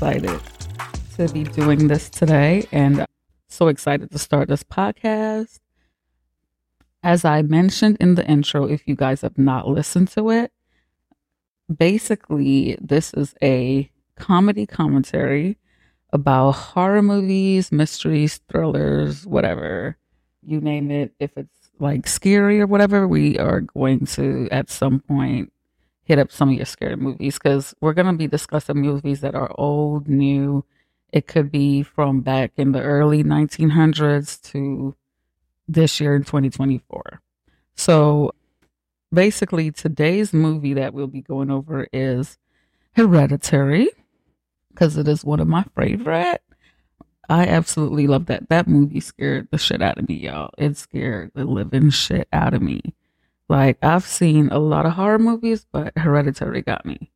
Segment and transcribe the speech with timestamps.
[0.00, 0.40] excited
[1.14, 3.04] to be doing this today, and
[3.48, 5.60] so excited to start this podcast.
[7.02, 10.52] As I mentioned in the intro, if you guys have not listened to it,
[11.76, 15.58] basically, this is a comedy commentary
[16.14, 19.98] about horror movies, mysteries, thrillers, whatever
[20.42, 21.12] you name it.
[21.20, 25.52] If it's like scary or whatever, we are going to at some point
[26.10, 29.36] hit up some of your scary movies because we're going to be discussing movies that
[29.36, 30.64] are old, new.
[31.12, 34.96] It could be from back in the early 1900s to
[35.68, 37.22] this year in 2024.
[37.76, 38.32] So
[39.12, 42.38] basically, today's movie that we'll be going over is
[42.96, 43.90] Hereditary
[44.70, 46.42] because it is one of my favorite.
[47.28, 48.48] I absolutely love that.
[48.48, 50.50] That movie scared the shit out of me, y'all.
[50.58, 52.96] It scared the living shit out of me.
[53.50, 57.10] Like, I've seen a lot of horror movies, but Hereditary got me.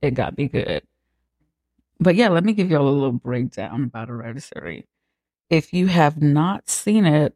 [0.00, 0.84] It got me good.
[1.98, 4.86] But yeah, let me give y'all a little breakdown about Hereditary.
[5.50, 7.34] If you have not seen it,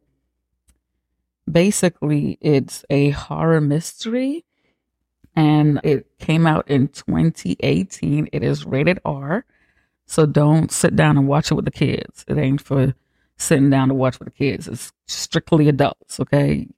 [1.51, 4.45] basically it's a horror mystery
[5.35, 8.29] and it came out in 2018.
[8.31, 9.43] It is rated R.
[10.05, 12.23] So don't sit down and watch it with the kids.
[12.25, 12.95] It ain't for
[13.35, 14.69] sitting down to watch with the kids.
[14.69, 16.69] It's strictly adults, okay?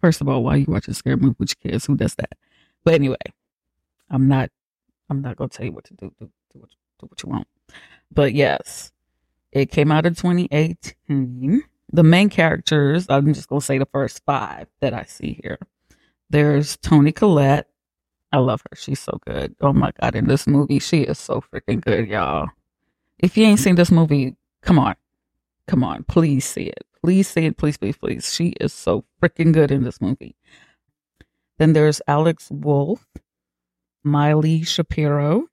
[0.00, 1.86] First of all, why you watch a scary movie with your kids?
[1.86, 2.32] Who does that?
[2.84, 3.16] But anyway,
[4.10, 4.50] I'm not
[5.10, 6.12] I'm not gonna tell you what to do.
[6.18, 6.70] Do, do, what,
[7.00, 7.48] do what you want.
[8.10, 8.92] But yes,
[9.52, 14.68] it came out in 2018 the main characters, I'm just to say the first five
[14.80, 15.58] that I see here.
[16.30, 17.68] There's Toni Collette.
[18.30, 18.76] I love her.
[18.76, 19.56] She's so good.
[19.60, 20.14] Oh my God.
[20.14, 22.48] In this movie, she is so freaking good, y'all.
[23.18, 24.96] If you ain't seen this movie, come on.
[25.66, 26.04] Come on.
[26.04, 26.84] Please see it.
[27.02, 27.56] Please say it.
[27.56, 28.32] Please, please, please.
[28.32, 30.36] She is so freaking good in this movie.
[31.58, 33.06] Then there's Alex Wolff,
[34.04, 35.46] Miley Shapiro,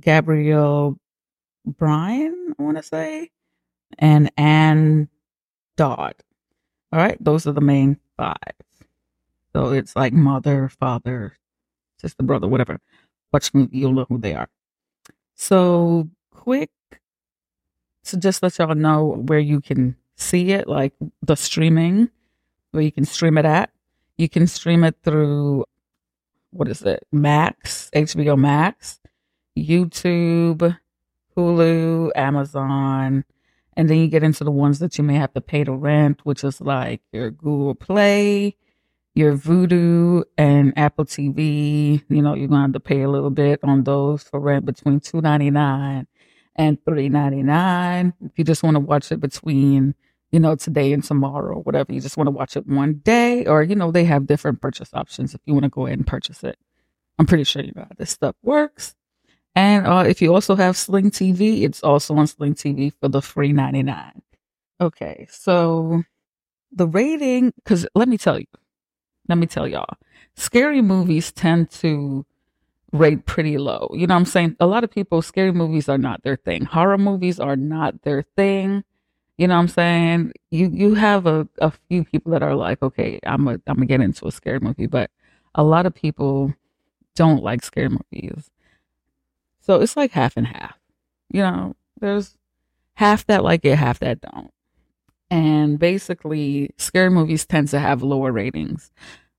[0.00, 0.98] Gabrielle
[1.64, 3.30] Bryan, I want to say,
[3.98, 5.08] and Ann
[5.76, 6.14] Dowd.
[6.92, 8.36] All right, those are the main five.
[9.52, 11.36] So it's like mother, father,
[12.00, 12.78] sister, brother, whatever.
[13.32, 14.48] Watch movie, you'll know who they are.
[15.34, 16.70] So quick
[18.04, 22.10] to just let y'all know where you can see it, like the streaming,
[22.72, 23.70] where you can stream it at.
[24.18, 25.64] You can stream it through
[26.50, 27.06] what is it?
[27.12, 28.98] Max, HBO Max,
[29.56, 30.76] YouTube,
[31.36, 33.24] Hulu, Amazon,
[33.76, 36.20] and then you get into the ones that you may have to pay to rent,
[36.24, 38.56] which is like your Google Play,
[39.14, 42.02] your Vudu, and Apple TV.
[42.08, 44.64] You know, you're going to have to pay a little bit on those for rent
[44.64, 46.06] between two ninety nine
[46.54, 48.14] and three ninety nine.
[48.24, 49.94] If you just want to watch it between,
[50.32, 53.62] you know, today and tomorrow, whatever, you just want to watch it one day, or
[53.62, 56.42] you know, they have different purchase options if you want to go ahead and purchase
[56.42, 56.58] it.
[57.18, 58.94] I'm pretty sure you know how this stuff works.
[59.54, 63.22] And uh, if you also have Sling TV, it's also on Sling TV for the
[63.22, 64.20] free 99.
[64.80, 66.02] Okay, so
[66.72, 68.46] the rating, because let me tell you,
[69.28, 69.96] let me tell y'all,
[70.34, 72.26] scary movies tend to
[72.92, 73.90] rate pretty low.
[73.94, 74.56] You know what I'm saying?
[74.60, 76.66] A lot of people, scary movies are not their thing.
[76.66, 78.84] Horror movies are not their thing.
[79.38, 80.32] You know what I'm saying?
[80.50, 83.86] You you have a, a few people that are like, okay, I'm a I'm gonna
[83.86, 85.10] get into a scary movie, but
[85.54, 86.54] a lot of people
[87.14, 88.50] don't like scary movies.
[89.60, 90.78] So it's like half and half.
[91.32, 92.36] You know, there's
[92.94, 94.52] half that like it, half that don't.
[95.30, 98.92] And basically, scary movies tend to have lower ratings.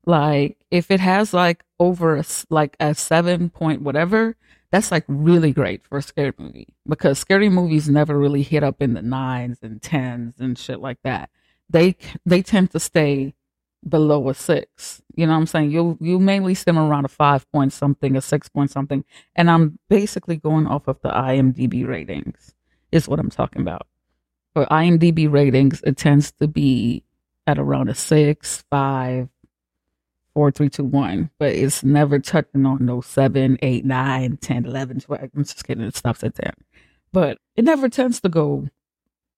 [0.06, 4.36] Like if it has like over a, like a seven point whatever,
[4.72, 8.82] that's like really great for a scary movie because scary movies never really hit up
[8.82, 11.30] in the nines and tens and shit like that.
[11.70, 13.34] They they tend to stay
[13.88, 15.02] below a six.
[15.16, 15.72] You know what I'm saying?
[15.72, 19.06] You you mainly stem around a five point something, a six point something.
[19.36, 22.54] And I'm basically going off of the IMDB ratings,
[22.92, 23.88] is what I'm talking about.
[24.54, 27.04] For IMDB ratings, it tends to be
[27.46, 29.30] at around a six, five,
[30.38, 31.32] four, three, two, one.
[31.40, 35.32] But it's never touching on no seven, eight, nine, ten, eleven, twelve.
[35.36, 36.54] I'm just kidding, it stops at ten.
[37.12, 38.68] But it never tends to go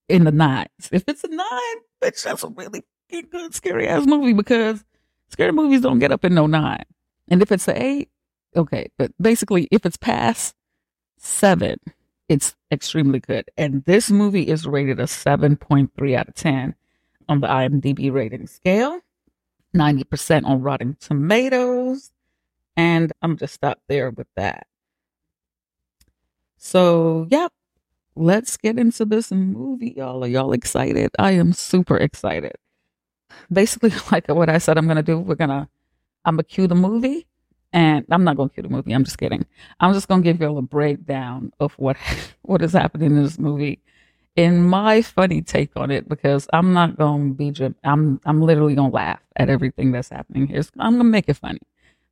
[0.10, 0.90] in the nines.
[0.92, 2.84] If it's a nine, bitch, that's a really
[3.32, 4.84] good scary ass movie because
[5.30, 6.84] scary movies don't get up in no nine.
[7.30, 8.10] And if it's an eight,
[8.58, 8.92] okay.
[8.98, 10.54] But basically, if it's past
[11.16, 11.78] seven,
[12.28, 13.50] it's extremely good.
[13.58, 16.76] And this movie is rated a 7.3 out of 10
[17.30, 19.00] on the IMDb rating scale,
[19.76, 22.12] 90% on Rotten Tomatoes.
[22.76, 24.68] And I'm just stop there with that.
[26.58, 27.52] So, yep,
[28.16, 30.24] let's get into this movie, y'all.
[30.24, 31.12] Are y'all excited?
[31.18, 32.56] I am super excited.
[33.52, 35.70] Basically, like what I said I'm gonna do, we're gonna
[36.26, 37.26] I'm gonna cue the movie.
[37.72, 39.46] And I'm not gonna cue the movie, I'm just kidding.
[39.80, 41.98] I'm just gonna give y'all a breakdown of what
[42.42, 43.80] what is happening in this movie
[44.40, 47.54] in my funny take on it because I'm not gonna be
[47.84, 50.62] I'm I'm literally gonna laugh at everything that's happening here.
[50.80, 51.60] I'm gonna make it funny.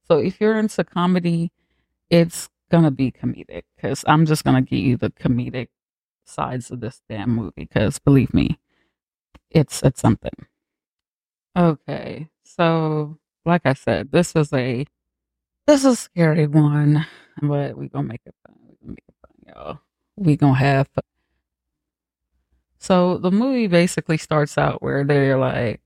[0.10, 1.54] So if you're into comedy,
[2.10, 5.70] it's gonna be comedic because I'm just gonna give you the comedic
[6.26, 8.60] sides of this damn movie because believe me,
[9.50, 10.48] it's it's something.
[11.58, 14.86] Okay, so like I said, this is a
[15.66, 17.06] this is a scary one,
[17.42, 18.58] but we gonna make it fun.
[18.68, 19.80] We gonna make it fun, y'all.
[20.18, 20.90] We gonna have.
[22.88, 25.82] So the movie basically starts out where they're like,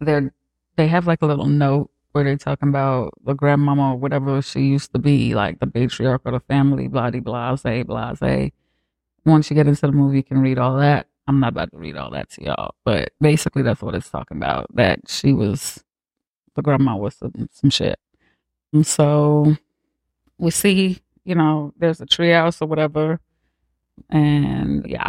[0.00, 0.30] they're
[0.76, 4.60] they have like a little note where they're talking about the grandmama or whatever she
[4.60, 8.48] used to be, like the patriarch of the family, blah blah say blah blah.
[9.24, 11.06] Once you get into the movie, you can read all that.
[11.26, 14.36] I'm not about to read all that to y'all, but basically that's what it's talking
[14.36, 14.66] about.
[14.76, 15.82] That she was
[16.54, 17.98] the grandma was some, some shit.
[18.74, 19.56] And so
[20.36, 23.20] we see, you know, there's a treehouse or whatever.
[24.10, 25.08] And yeah.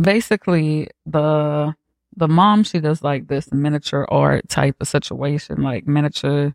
[0.00, 1.74] Basically the
[2.16, 6.54] the mom she does like this miniature art type of situation, like miniature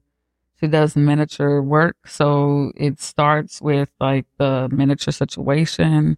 [0.60, 2.08] she does miniature work.
[2.08, 6.18] So it starts with like the miniature situation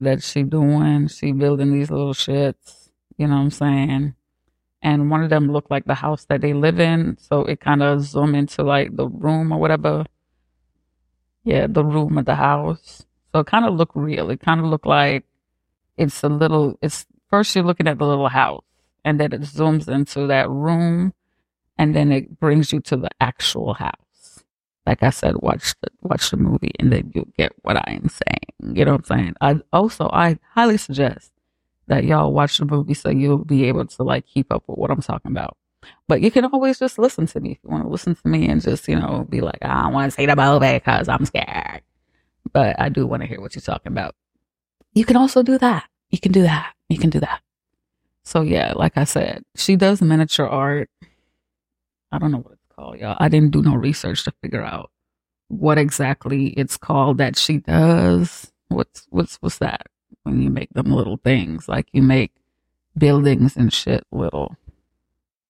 [0.00, 1.08] that she doing.
[1.08, 4.14] She building these little shits, you know what I'm saying?
[4.82, 7.16] And one of them looked like the house that they live in.
[7.20, 10.04] So it kind of zoom into like the room or whatever.
[11.44, 13.06] Yeah, the room of the house.
[13.32, 14.30] So it kind of looked real.
[14.30, 15.24] It kind of looked like
[16.00, 18.64] it's a little, it's first you're looking at the little house
[19.04, 21.14] and then it zooms into that room
[21.78, 23.96] and then it brings you to the actual house
[24.86, 28.08] like I said, watch the watch the movie and then you'll get what I am
[28.08, 28.74] saying.
[28.76, 29.34] You know what I'm saying?
[29.40, 31.32] I also I highly suggest
[31.86, 34.90] that y'all watch the movie so you'll be able to like keep up with what
[34.90, 35.56] I'm talking about.
[36.08, 38.48] But you can always just listen to me if you want to listen to me
[38.48, 41.24] and just, you know, be like, I don't want to see the movie because I'm
[41.24, 41.82] scared.
[42.52, 44.14] But I do want to hear what you're talking about.
[44.92, 45.88] You can also do that.
[46.10, 46.74] You can do that.
[46.88, 47.40] You can do that.
[48.24, 50.90] So yeah, like I said, she does miniature art.
[52.12, 53.16] I don't know what it's called, y'all.
[53.18, 54.90] I didn't do no research to figure out
[55.48, 58.52] what exactly it's called that she does.
[58.68, 59.86] What's what's what's that?
[60.24, 62.32] When you make them little things, like you make
[62.96, 64.56] buildings and shit little.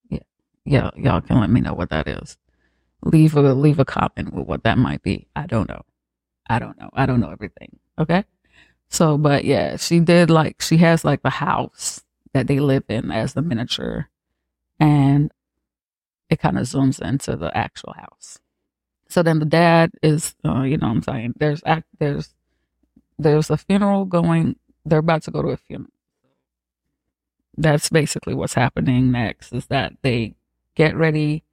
[0.09, 0.19] Yeah,
[0.65, 2.37] yeah, y'all can let me know what that is.
[3.03, 5.27] Leave a leave a comment with what that might be.
[5.35, 5.81] I don't know.
[6.47, 6.89] I don't know.
[6.93, 7.79] I don't know everything.
[7.99, 8.23] Okay.
[8.91, 12.03] So, but yeah, she did like she has like the house
[12.33, 14.09] that they live in as the miniature,
[14.79, 15.31] and
[16.29, 18.39] it kind of zooms into the actual house.
[19.07, 22.35] So then the dad is, uh, you know, I'm saying there's act, there's
[23.17, 24.57] there's a funeral going.
[24.85, 25.91] They're about to go to a funeral.
[27.57, 29.53] That's basically what's happening next.
[29.53, 30.35] Is that they
[30.75, 31.43] get ready.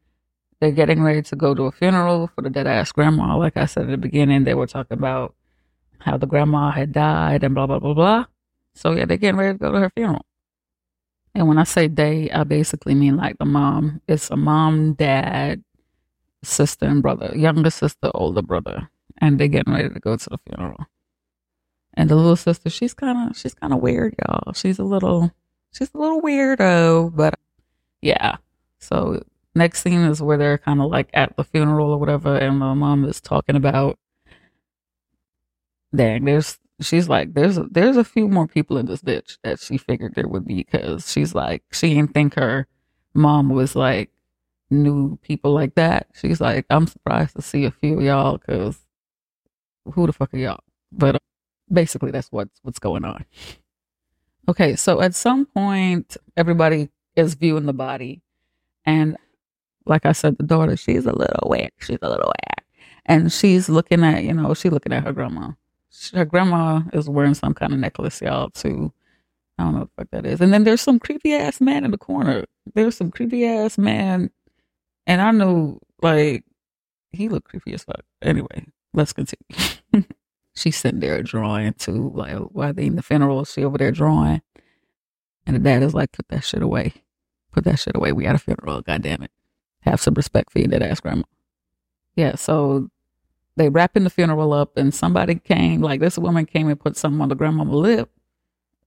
[0.61, 3.37] They're getting ready to go to a funeral for the dead ass grandma.
[3.37, 5.35] Like I said at the beginning, they were talking about
[6.01, 8.25] how the grandma had died and blah blah blah blah.
[8.75, 10.25] So yeah, they're getting ready to go to her funeral.
[11.35, 14.01] And when I say they, I basically mean like the mom.
[14.09, 15.63] It's a mom, dad,
[16.43, 17.33] sister, and brother.
[17.35, 18.89] Younger sister, older brother.
[19.19, 20.87] And they're getting ready to go to the funeral.
[21.95, 24.53] And the little sister, she's kind of she's kind of weird, y'all.
[24.53, 25.33] She's a little
[25.73, 27.35] she's a little weirdo, but
[28.01, 28.37] yeah.
[28.79, 29.23] So
[29.55, 32.75] next scene is where they're kind of like at the funeral or whatever, and the
[32.75, 33.99] mom is talking about.
[35.95, 39.79] Dang, there's she's like, there's there's a few more people in this ditch that she
[39.79, 42.67] figured there would be because she's like, she didn't think her
[43.15, 44.11] mom was like
[44.71, 46.09] new people like that.
[46.15, 48.79] She's like, I'm surprised to see a few of y'all because
[49.93, 50.61] who the fuck are y'all?
[50.93, 51.21] But uh,
[51.73, 53.25] basically, that's what's what's going on.
[54.49, 58.23] Okay, so at some point, everybody is viewing the body,
[58.85, 59.17] and
[59.85, 61.73] like I said, the daughter, she's a little wet.
[61.79, 62.65] She's a little wet,
[63.07, 65.53] and she's looking at you know, she's looking at her grandma
[66.13, 68.93] her grandma is wearing some kind of necklace, y'all, too.
[69.59, 70.41] I don't know what the fuck that is.
[70.41, 72.45] And then there's some creepy ass man in the corner.
[72.75, 74.31] There's some creepy ass man.
[75.07, 76.45] And I know, like,
[77.13, 78.05] he looked creepy as fuck.
[78.23, 80.05] Anyway, let's continue.
[80.55, 82.13] She's sitting there drawing too.
[82.15, 84.43] Like, while they in the funeral, she over there drawing.
[85.47, 86.93] And the dad is like, put that shit away.
[87.53, 88.13] Put that shit away.
[88.13, 88.83] We got a funeral.
[88.83, 89.31] God damn it.
[89.81, 91.23] Have some respect for your dead ass grandma.
[92.15, 92.89] Yeah, so
[93.59, 97.21] they wrapping the funeral up and somebody came, like this woman came and put something
[97.21, 98.11] on the grandmama lip.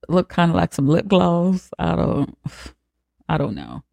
[0.08, 1.70] Looked kind of like some lip gloss.
[1.78, 2.36] I don't,
[3.28, 3.84] I don't know.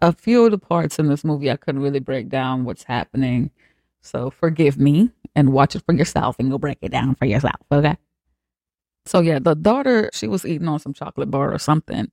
[0.00, 3.50] A few of the parts in this movie I couldn't really break down what's happening.
[4.00, 7.60] So forgive me and watch it for yourself and you'll break it down for yourself.
[7.70, 7.96] Okay.
[9.04, 12.10] So yeah, the daughter, she was eating on some chocolate bar or something.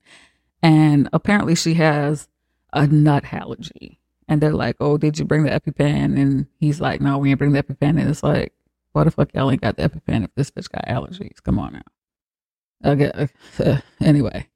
[0.61, 2.27] And apparently she has
[2.73, 4.01] a nut allergy.
[4.27, 6.19] And they're like, Oh, did you bring the EpiPen?
[6.19, 7.99] And he's like, No, we ain't bring the EpiPen.
[7.99, 8.53] And it's like,
[8.93, 11.41] What the fuck y'all ain't got the EpiPen if this bitch got allergies?
[11.43, 11.73] Come on
[12.83, 12.91] now.
[12.91, 13.27] Okay.
[13.59, 14.47] Uh, anyway.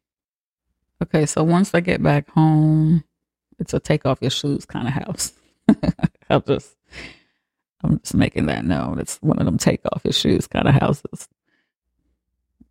[1.02, 3.04] Okay, so once they get back home,
[3.58, 5.34] it's a take off your shoes kind of house.
[6.30, 6.76] I'll just
[7.84, 9.00] I'm just making that known.
[9.00, 11.28] It's one of them take off your shoes kind of houses.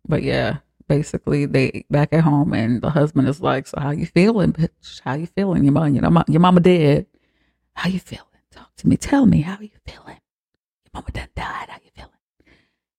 [0.07, 0.57] But yeah,
[0.91, 4.99] basically they back at home and the husband is like, So how you feeling, bitch?
[5.05, 5.63] How you feeling?
[5.63, 7.05] Your mom, you know, your mama dead.
[7.75, 8.25] How you feeling?
[8.51, 8.97] Talk to me.
[8.97, 10.19] Tell me how you feeling.
[10.83, 11.69] Your mama done died.
[11.69, 12.11] How you feeling?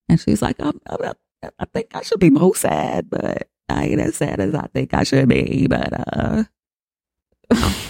[0.09, 1.13] And she's like, I'm, I'm,
[1.59, 4.95] I think I should be more sad, but I ain't as sad as I think
[4.95, 5.67] I should be.
[5.69, 6.45] But uh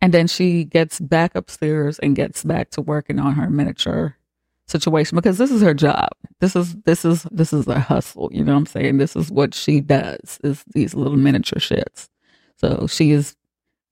[0.00, 4.16] And then she gets back upstairs and gets back to working on her miniature
[4.66, 6.08] situation because this is her job.
[6.40, 8.98] This is this is this is a hustle, you know what I'm saying?
[8.98, 12.08] This is what she does is these little miniature shits.
[12.56, 13.36] So she is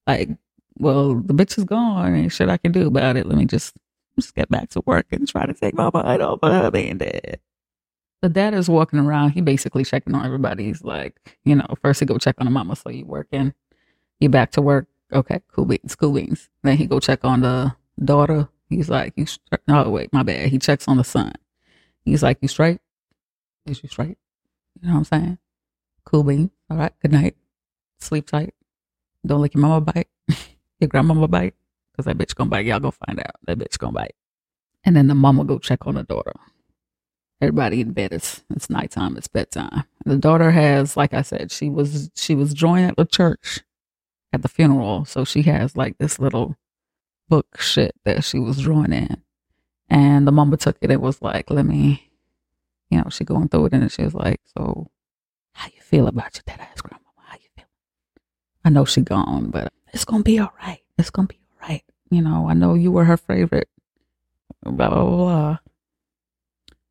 [0.06, 0.30] like,
[0.76, 3.26] well, the bitch is gone and shit I can do about it.
[3.26, 3.74] Let me just
[4.16, 6.98] just get back to work and try to take my mind off of her being
[6.98, 7.40] dead.
[8.22, 9.30] The dad is walking around.
[9.30, 10.64] He basically checking on everybody.
[10.64, 13.52] He's like, you know, first he go check on the mama, so you working,
[14.20, 16.48] you back to work Okay, cool beans, cool beans.
[16.62, 18.48] Then he go check on the daughter.
[18.74, 19.60] He's like, you straight?
[19.68, 20.48] No, wait, my bad.
[20.48, 21.32] He checks on the son.
[22.04, 22.80] He's like, you straight?
[23.66, 24.18] Is you straight?
[24.80, 25.38] You know what I'm saying?
[26.04, 26.50] Cool beans.
[26.70, 27.36] All right, good night.
[28.00, 28.54] Sleep tight.
[29.24, 30.08] Don't let your mama bite.
[30.80, 31.54] your grandmama bite.
[31.92, 32.66] Because that bitch gonna bite.
[32.66, 33.36] Y'all gonna find out.
[33.46, 34.14] That bitch gonna bite.
[34.84, 36.34] And then the mama go check on the daughter.
[37.40, 38.12] Everybody in bed.
[38.12, 39.16] It's it's nighttime.
[39.16, 39.84] It's bedtime.
[40.04, 43.60] The daughter has, like I said, she was she was joined at the church
[44.32, 45.04] at the funeral.
[45.04, 46.56] So she has like this little
[47.28, 49.22] book shit that she was drawing in.
[49.88, 50.90] And the mama took it.
[50.90, 52.10] It was like, let me,
[52.90, 54.90] you know, she going through it and she was like, so
[55.52, 57.04] how you feel about your dead ass grandmama?
[57.26, 57.66] How you feel?
[58.64, 60.80] I know she gone, but it's going to be all right.
[60.98, 61.84] It's going to be all right.
[62.10, 63.68] You know, I know you were her favorite.
[64.62, 65.58] Blah, blah, blah.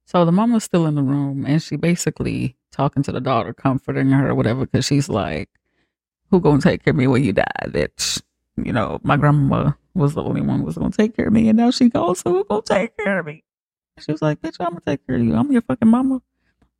[0.05, 3.53] So the mom was still in the room and she basically talking to the daughter,
[3.53, 5.49] comforting her or whatever, because she's like,
[6.29, 8.21] who gonna take care of me when you die, bitch?
[8.57, 11.49] You know, my grandma was the only one who was gonna take care of me,
[11.49, 13.43] and now she goes, so who gonna take care of me?
[13.99, 15.35] She was like, bitch, I'm gonna take care of you.
[15.35, 16.21] I'm your fucking mama.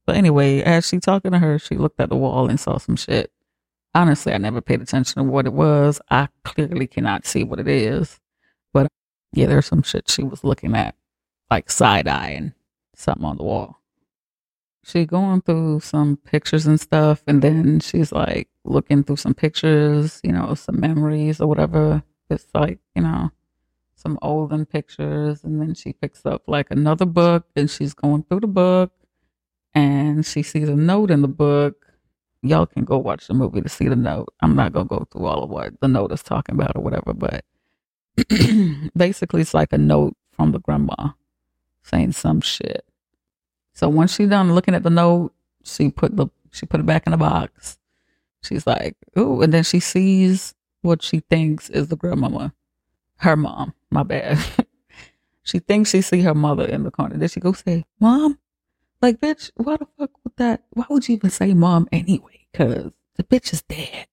[0.05, 2.95] But anyway, as she talking to her, she looked at the wall and saw some
[2.95, 3.31] shit.
[3.95, 6.01] Honestly, I never paid attention to what it was.
[6.09, 8.19] I clearly cannot see what it is.
[8.73, 8.87] But
[9.31, 10.95] yeah, there's some shit she was looking at,
[11.49, 12.53] like side eyeing
[12.95, 13.82] something on the wall
[14.83, 20.19] she going through some pictures and stuff and then she's like looking through some pictures
[20.23, 22.03] you know some memories or whatever.
[22.29, 23.31] It's like you know
[23.95, 28.41] some olden pictures and then she picks up like another book and she's going through
[28.41, 28.91] the book
[29.73, 31.85] and she sees a note in the book.
[32.41, 34.27] Y'all can go watch the movie to see the note.
[34.41, 37.13] I'm not gonna go through all of what the note is talking about or whatever
[37.13, 37.45] but
[38.95, 41.11] basically it's like a note from the grandma
[41.83, 42.85] saying some shit
[43.73, 47.07] so once she done looking at the note, she put the she put it back
[47.07, 47.77] in the box.
[48.43, 52.53] She's like, ooh, and then she sees what she thinks is the grandmama,
[53.17, 53.73] her mom.
[53.89, 54.37] My bad.
[55.43, 57.17] she thinks she see her mother in the corner.
[57.17, 58.37] Then she go say, "Mom,
[59.01, 60.63] like bitch, why the fuck would that?
[60.71, 62.47] Why would you even say mom anyway?
[62.53, 64.07] Cause the bitch is dead.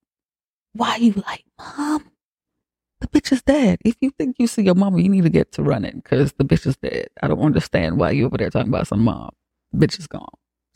[0.72, 2.10] Why you like mom?
[3.00, 3.78] The bitch is dead.
[3.84, 6.44] If you think you see your mama, you need to get to running because the
[6.44, 7.08] bitch is dead.
[7.22, 9.30] I don't understand why you over there talking about some mom
[9.74, 10.26] bitch is gone.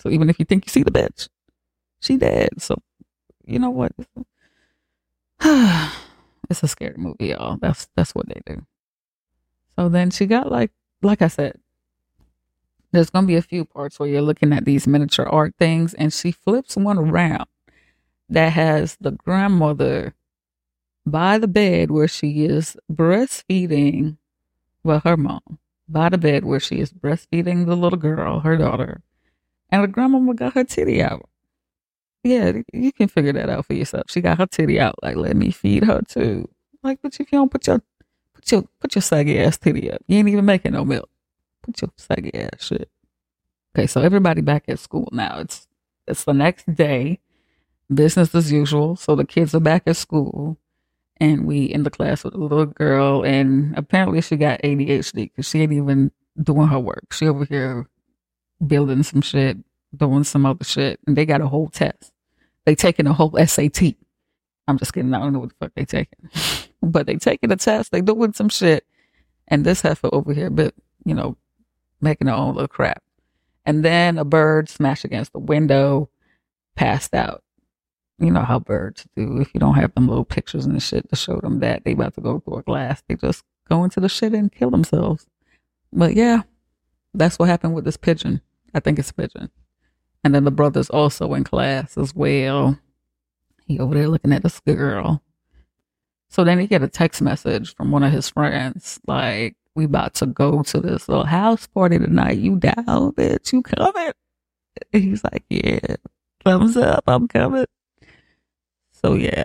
[0.00, 1.28] So even if you think you see the bitch,
[2.00, 2.60] she dead.
[2.60, 2.76] So
[3.44, 3.92] you know what?
[5.40, 7.56] it's a scary movie, y'all.
[7.60, 8.66] That's that's what they do.
[9.76, 10.70] So then she got like
[11.02, 11.58] like I said,
[12.92, 16.12] there's gonna be a few parts where you're looking at these miniature art things, and
[16.12, 17.46] she flips one around
[18.28, 20.14] that has the grandmother
[21.06, 24.16] by the bed where she is breastfeeding,
[24.82, 29.02] well, her mom by the bed where she is breastfeeding the little girl, her daughter,
[29.70, 31.28] and the grandmama got her titty out.
[32.22, 34.04] Yeah, you can figure that out for yourself.
[34.08, 36.48] She got her titty out, like let me feed her too.
[36.82, 37.82] Like, but if you don't put your
[38.34, 41.08] put your put your saggy ass titty up, you ain't even making no milk.
[41.62, 42.88] Put your saggy ass shit.
[43.76, 45.38] Okay, so everybody back at school now.
[45.40, 45.66] It's
[46.06, 47.20] it's the next day,
[47.92, 48.96] business as usual.
[48.96, 50.58] So the kids are back at school
[51.18, 55.48] and we in the class with a little girl, and apparently she got ADHD because
[55.48, 57.12] she ain't even doing her work.
[57.12, 57.86] She over here
[58.64, 59.58] building some shit,
[59.96, 62.12] doing some other shit, and they got a whole test.
[62.64, 63.94] They taking a whole SAT.
[64.66, 65.12] I'm just kidding.
[65.14, 66.30] I don't know what the fuck they taking,
[66.82, 67.92] but they taking a test.
[67.92, 68.86] They doing some shit,
[69.48, 71.36] and this heifer over here, but you know,
[72.00, 73.02] making her own little crap.
[73.66, 76.10] And then a bird smashed against the window,
[76.76, 77.42] passed out.
[78.18, 79.40] You know how birds do.
[79.40, 82.14] If you don't have them little pictures and shit to show them that they about
[82.14, 85.26] to go through a glass, they just go into the shit and kill themselves.
[85.92, 86.42] But yeah,
[87.12, 88.40] that's what happened with this pigeon.
[88.72, 89.50] I think it's a pigeon.
[90.22, 92.78] And then the brother's also in class as well.
[93.66, 95.22] He over there looking at this girl.
[96.28, 100.14] So then he get a text message from one of his friends, like, we about
[100.14, 102.38] to go to this little house party tonight.
[102.38, 103.52] You down, bitch?
[103.52, 104.12] You coming?
[104.92, 105.96] And he's like, yeah,
[106.44, 107.04] thumbs up.
[107.06, 107.66] I'm coming.
[109.04, 109.44] So yeah.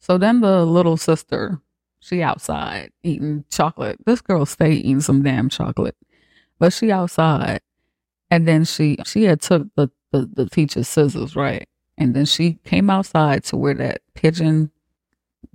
[0.00, 1.60] So then the little sister,
[2.00, 3.98] she outside eating chocolate.
[4.04, 5.96] This girl stay eating some damn chocolate,
[6.58, 7.60] but she outside,
[8.28, 12.54] and then she she had took the the, the teacher's scissors right, and then she
[12.64, 14.72] came outside to where that pigeon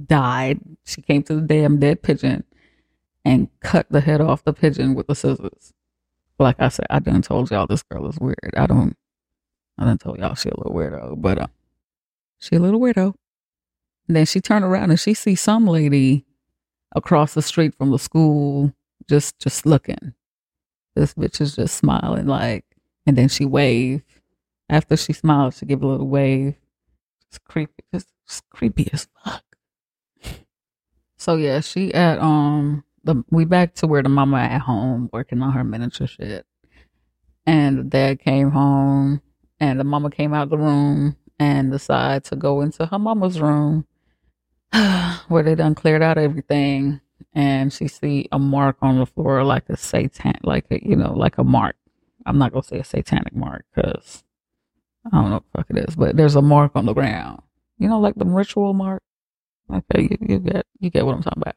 [0.05, 0.61] died.
[0.85, 2.45] She came to the damn dead pigeon
[3.25, 5.73] and cut the head off the pigeon with the scissors.
[6.39, 8.53] Like I said, I done told y'all this girl is weird.
[8.55, 8.95] I don't.
[9.77, 11.47] I done told y'all she a little weirdo, but uh,
[12.45, 13.13] she a little weirdo.
[14.07, 16.25] And then she turned around and she see some lady
[16.95, 18.71] across the street from the school
[19.09, 20.13] just just looking.
[20.95, 22.65] This bitch is just smiling like,
[23.05, 24.03] and then she wave.
[24.69, 26.55] After she smiles, she give a little wave.
[27.27, 27.83] It's creepy.
[27.91, 29.43] It's, it's creepy as fuck.
[31.17, 35.41] So yeah, she at um the we back to where the mama at home working
[35.41, 36.45] on her miniature shit.
[37.47, 39.21] And the dad came home
[39.59, 43.85] and the mama came out the room and decided to go into her mama's room
[45.27, 47.01] where they done cleared out everything
[47.33, 51.13] and she see a mark on the floor like a satan like a you know
[51.13, 51.75] like a mark.
[52.25, 54.23] I'm not gonna say a satanic mark because
[55.05, 57.41] i don't know what fuck it is but there's a mark on the ground.
[57.77, 59.03] You know like the ritual mark?
[59.73, 61.55] Okay you, you get you get what i'm talking about.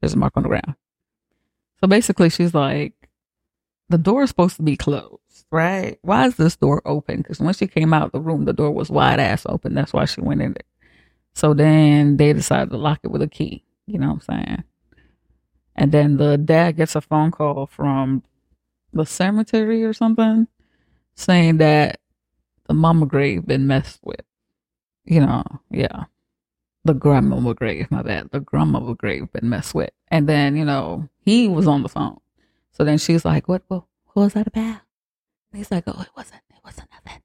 [0.00, 0.74] There's a mark on the ground.
[1.80, 3.01] So basically she's like
[3.92, 5.18] the door is supposed to be closed
[5.50, 8.52] right why is this door open because when she came out of the room the
[8.52, 10.72] door was wide ass open that's why she went in there
[11.34, 13.64] so then they decided to lock it with a key.
[13.86, 14.64] You know what I'm saying?
[15.74, 18.22] And then the dad gets a phone call from
[18.92, 20.46] the cemetery or something
[21.14, 22.00] saying that
[22.68, 24.20] the mama grave been messed with.
[25.04, 26.04] You know, yeah.
[26.84, 28.30] The grandmama grave, my bad.
[28.32, 29.90] The grandmama grave been messed with.
[30.08, 32.18] And then, you know, he was on the phone.
[32.82, 34.80] So then she's like, What what, what was that about?
[35.52, 37.22] And he's like, Oh, it wasn't it wasn't nothing.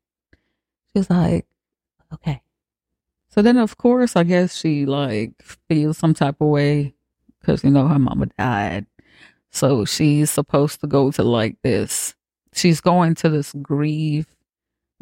[0.94, 1.48] She's like,
[2.14, 2.44] Okay.
[3.30, 5.32] So then, of course, I guess she like
[5.68, 6.94] feels some type of way
[7.40, 8.86] because you know her mama died.
[9.50, 12.14] So she's supposed to go to like this.
[12.54, 14.28] She's going to this grieve,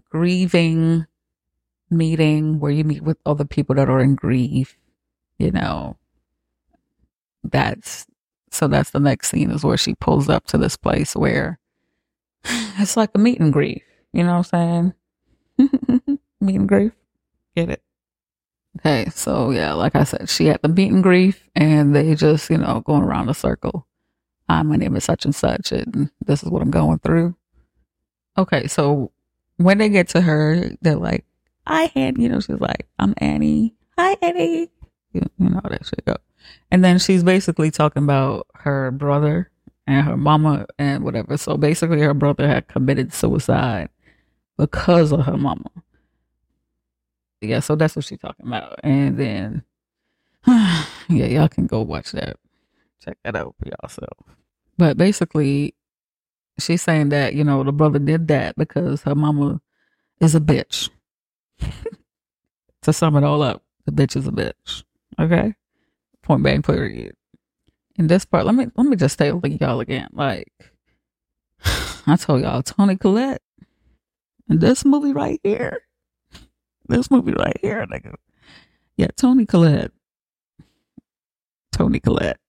[0.10, 1.06] grieving
[1.90, 4.78] meeting where you meet with other people that are in grief.
[5.38, 5.98] You know,
[7.44, 8.08] that's
[8.56, 11.60] so that's the next scene is where she pulls up to this place where
[12.46, 13.84] it's like a meet and grief.
[14.14, 14.94] You know what I'm
[15.58, 16.20] saying?
[16.42, 16.94] meet and grief.
[17.56, 17.82] Get it?
[18.80, 22.50] Okay, so yeah, like I said, she had the meet and grief, and they just,
[22.50, 23.88] you know, going around a circle.
[24.50, 27.36] Hi, my name is such and such, and this is what I'm going through.
[28.38, 29.12] Okay, so
[29.58, 31.26] when they get to her, they're like,
[31.66, 34.70] I had, you know, she's like, "I'm Annie." Hi, Annie.
[35.14, 36.18] You, you know how that shit go.
[36.72, 39.52] And then she's basically talking about her brother
[39.88, 41.38] and her mama and whatever.
[41.38, 43.90] So basically, her brother had committed suicide
[44.58, 45.70] because of her mama
[47.46, 48.80] yeah, so that's what she's talking about.
[48.84, 49.64] And then,
[50.48, 52.38] yeah, y'all can go watch that.
[53.04, 54.18] Check that out for yourself.
[54.78, 55.76] But basically,
[56.60, 59.62] she's saying that, you know, the brother did that because her mama
[60.20, 60.90] is a bitch.
[62.82, 64.84] to sum it all up, the bitch is a bitch.
[65.20, 65.54] Okay?
[66.26, 67.16] Point blank period.
[67.98, 70.10] In this part, let me let me just tell y'all again.
[70.12, 70.52] Like
[72.08, 73.42] I told y'all, Toni Collette
[74.50, 75.86] in this movie right here
[76.88, 78.16] this movie right here, nigga.
[78.98, 79.92] Yeah, Toni Collette.
[81.72, 82.40] Toni Collette.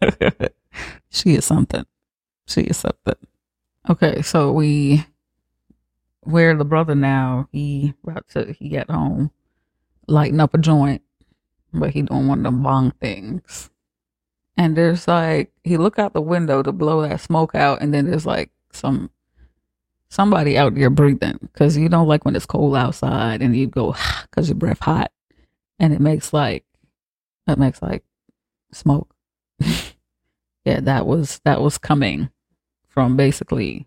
[1.10, 1.84] she is something.
[2.46, 3.14] She is something.
[3.88, 5.04] Okay, so we
[6.22, 9.30] where the brother now, he about to he get home,
[10.08, 11.02] lighting up a joint,
[11.74, 13.70] but he don't want to bong things.
[14.56, 18.06] And there's like he look out the window to blow that smoke out, and then
[18.06, 19.10] there's like some
[20.08, 23.96] somebody out there breathing because you don't like when it's cold outside and you go
[24.22, 25.10] because your breath hot
[25.80, 26.64] and it makes like
[27.48, 28.04] it makes like
[28.72, 29.12] smoke.
[30.66, 32.30] Yeah that was that was coming
[32.88, 33.86] from basically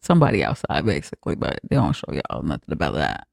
[0.00, 3.28] somebody outside basically but they don't show y'all nothing about that.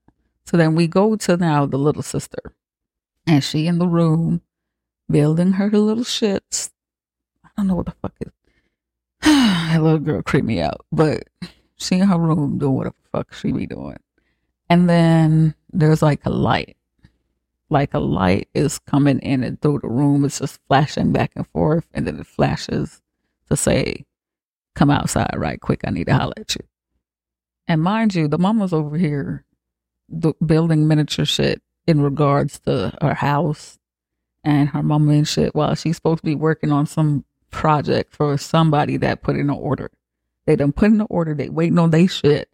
[0.46, 2.54] So then we go to now the little sister
[3.28, 4.42] and she in the room
[5.10, 6.72] building her little shits
[7.44, 8.32] i don't know what the fuck is
[9.22, 11.24] that little girl creep me out but
[11.78, 13.98] she in her room doing what the fuck she be doing.
[14.70, 16.78] And then there's like a light.
[17.70, 20.24] Like a light is coming in and through the room.
[20.26, 21.86] It's just flashing back and forth.
[21.94, 23.02] And then it flashes
[23.50, 24.06] to say,
[24.76, 25.82] come outside right quick.
[25.86, 26.62] I need to holler at you.
[27.68, 29.44] And mind you, the mama's over here
[30.46, 33.78] building miniature shit in regards to her house
[34.44, 38.38] and her mama and shit while she's supposed to be working on some project for
[38.38, 39.92] somebody that put in an order.
[40.46, 42.50] They done put in an order, they waiting on they shit,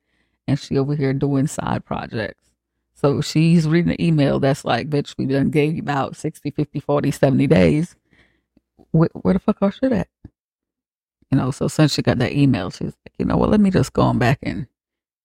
[0.47, 2.49] and she over here doing side projects.
[2.93, 6.79] So she's reading an email that's like, bitch, we done gave you about 60, 50,
[6.79, 7.95] 40, 70 days.
[8.91, 10.07] Where, where the fuck are shit at?
[11.31, 13.71] You know, so since she got that email, she's like, you know what, let me
[13.71, 14.67] just go on back and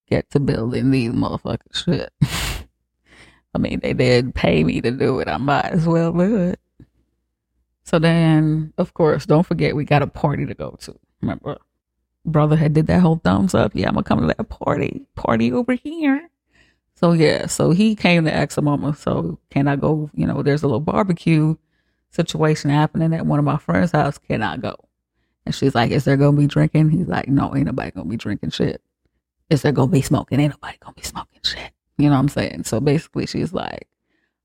[0.09, 2.13] get to building these motherfucking shit.
[3.57, 5.29] I mean, they did pay me to do it.
[5.29, 6.61] I might as well do it.
[7.85, 10.95] So then, of course, don't forget we got a party to go to.
[11.23, 11.57] Remember,
[12.27, 13.73] brother had did that whole thumbs up.
[13.75, 15.07] Yeah, I'm gonna come to that party.
[15.15, 16.29] Party over here.
[16.97, 20.11] So yeah, so he came to ask mama, so can I go?
[20.15, 21.57] You know, there's a little barbecue
[22.11, 24.19] situation happening at one of my friends' house.
[24.19, 24.77] Can I go?
[25.47, 26.91] And she's like, Is there gonna be drinking?
[26.91, 28.83] He's like, No, ain't nobody gonna be drinking shit.
[29.49, 30.41] Is there gonna be smoking?
[30.41, 31.73] Ain't nobody gonna be smoking shit.
[31.99, 32.65] You know what I'm saying?
[32.65, 33.89] So basically she's like,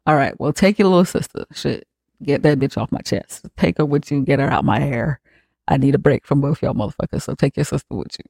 [0.06, 1.46] All right, well take your little sister.
[1.54, 1.88] Shit.
[2.24, 3.48] Get that bitch off my chest.
[3.58, 5.20] Take her with you, get her out my hair.
[5.68, 7.24] I need a break from both y'all motherfuckers.
[7.24, 8.26] So take your sister with you.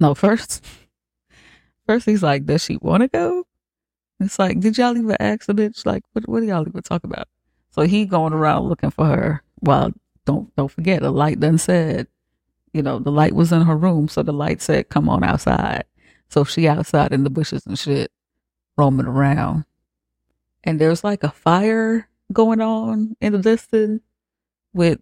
[0.00, 0.64] No, first
[1.86, 3.44] first he's like, Does she wanna go?
[4.20, 5.86] It's like, did y'all even ask the bitch?
[5.86, 7.28] Like, what, what do y'all even talk about?
[7.70, 9.92] So he going around looking for her while
[10.24, 12.08] don't don't forget the light done said,
[12.72, 15.84] you know, the light was in her room, so the light said, "Come on outside."
[16.28, 18.10] So she outside in the bushes and shit,
[18.78, 19.64] roaming around,
[20.64, 24.02] and there's like a fire going on in the distance
[24.72, 25.00] with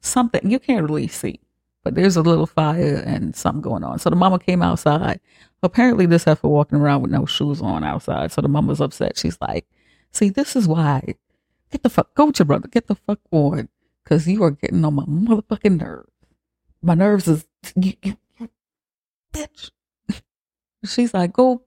[0.00, 1.40] something you can't really see,
[1.84, 3.98] but there's a little fire and something going on.
[3.98, 5.20] So the mama came outside.
[5.62, 8.32] Apparently, this heifer walking around with no shoes on outside.
[8.32, 9.18] So the mama's upset.
[9.18, 9.66] She's like,
[10.12, 11.14] "See, this is why."
[11.70, 12.68] Get the fuck, go with your brother.
[12.68, 13.68] Get the fuck on
[14.02, 16.10] because you are getting on my motherfucking nerves.
[16.80, 18.48] My nerves is, you, you, you
[19.32, 19.70] bitch.
[20.84, 21.62] She's like, go,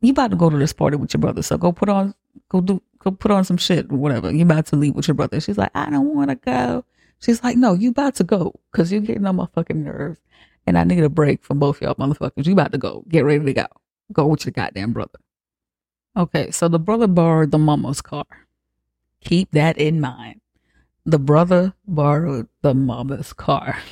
[0.00, 2.14] you about to go to this party with your brother, so go put on,
[2.48, 4.32] go do, go put on some shit whatever.
[4.32, 5.40] You about to leave with your brother.
[5.40, 6.84] She's like, I don't want to go.
[7.20, 10.20] She's like, no, you about to go because you're getting on my fucking nerves,
[10.66, 12.46] and I need a break from both y'all motherfuckers.
[12.46, 13.04] You about to go.
[13.08, 13.66] Get ready to go.
[14.12, 15.18] Go with your goddamn brother.
[16.16, 18.26] Okay, so the brother borrowed the mama's car.
[19.24, 20.42] Keep that in mind
[21.04, 23.78] the brother borrowed the mama's car.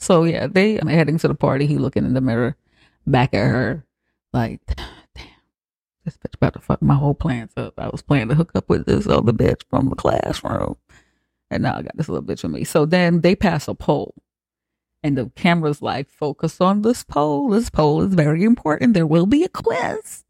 [0.00, 1.66] So yeah, they are heading to the party.
[1.66, 2.56] He looking in the mirror,
[3.04, 3.84] back at her,
[4.32, 4.60] like,
[6.04, 7.74] this bitch about to fuck my whole plans up.
[7.78, 10.76] I was planning to hook up with this other bitch from the classroom,
[11.50, 12.64] and now I got this little bitch with me.
[12.64, 14.14] So then they pass a pole,
[15.02, 17.50] and the camera's like, focus on this pole.
[17.50, 18.94] This pole is very important.
[18.94, 20.24] There will be a quiz.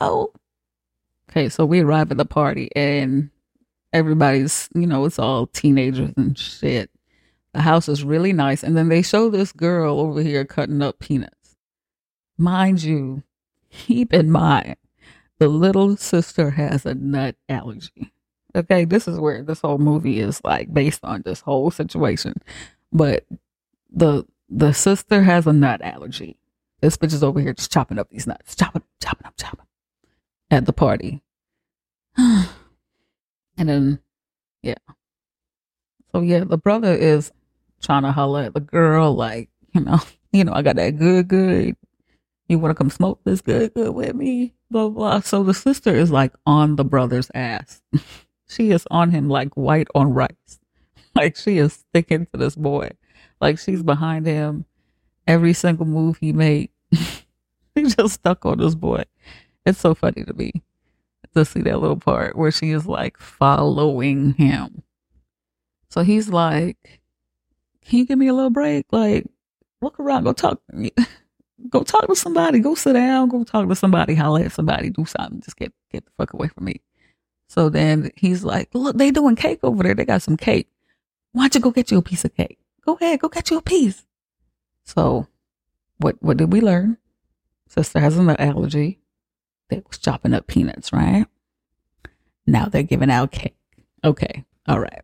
[0.00, 0.32] Oh,
[1.30, 1.48] okay.
[1.48, 3.30] So we arrive at the party, and
[3.92, 6.90] everybody's, you know, it's all teenagers and shit.
[7.52, 8.62] The house is really nice.
[8.62, 11.56] And then they show this girl over here cutting up peanuts.
[12.38, 13.22] Mind you,
[13.70, 14.76] keep in mind,
[15.42, 18.12] the little sister has a nut allergy.
[18.54, 22.34] Okay, this is where this whole movie is like based on this whole situation.
[22.92, 23.26] But
[23.90, 26.38] the the sister has a nut allergy.
[26.80, 29.66] This bitch is over here just chopping up these nuts, chopping, chopping up, chopping
[30.48, 31.22] at the party.
[33.58, 34.00] And then,
[34.62, 34.76] yeah.
[36.10, 37.30] So yeah, the brother is
[37.82, 39.98] trying to holler at the girl, like, you know,
[40.32, 41.76] you know, I got that good, good.
[42.52, 44.52] You want to come smoke this good, good with me?
[44.70, 45.20] Blah, blah.
[45.20, 47.80] So the sister is like on the brother's ass.
[48.46, 50.28] she is on him like white on rice.
[51.14, 52.90] Like she is sticking to this boy.
[53.40, 54.66] Like she's behind him.
[55.26, 56.68] Every single move he made,
[57.74, 59.04] he just stuck on this boy.
[59.64, 60.52] It's so funny to me
[61.34, 64.82] to see that little part where she is like following him.
[65.88, 67.00] So he's like,
[67.86, 68.86] Can you give me a little break?
[68.92, 69.26] Like,
[69.80, 70.60] look around, go talk
[71.68, 75.04] go talk to somebody, go sit down, go talk to somebody, holler at somebody, do
[75.04, 76.80] something, just get get the fuck away from me.
[77.48, 79.94] So then he's like, Look, they doing cake over there.
[79.94, 80.68] They got some cake.
[81.32, 82.58] Why don't you go get you a piece of cake?
[82.84, 84.04] Go ahead, go get you a piece.
[84.84, 85.26] So
[85.98, 86.98] what what did we learn?
[87.68, 88.98] Sister has an allergy
[89.72, 91.24] they was chopping up peanuts, right?
[92.46, 93.56] Now they're giving out cake.
[94.04, 94.44] Okay.
[94.68, 95.02] All right.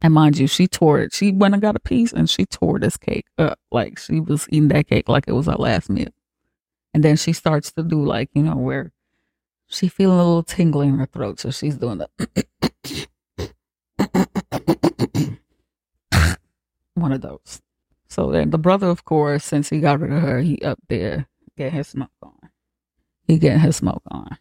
[0.00, 1.12] And mind you, she tore it.
[1.12, 3.58] She went and got a piece and she tore this cake up.
[3.72, 6.10] Like she was eating that cake like it was her last meal.
[6.94, 8.92] And then she starts to do like, you know, where
[9.66, 11.40] she feeling a little tingle in her throat.
[11.40, 12.08] So she's doing the
[16.94, 17.60] one of those.
[18.08, 21.26] So then the brother, of course, since he got rid of her, he up there
[21.56, 22.50] getting his smoke on.
[23.26, 24.38] He getting his smoke on.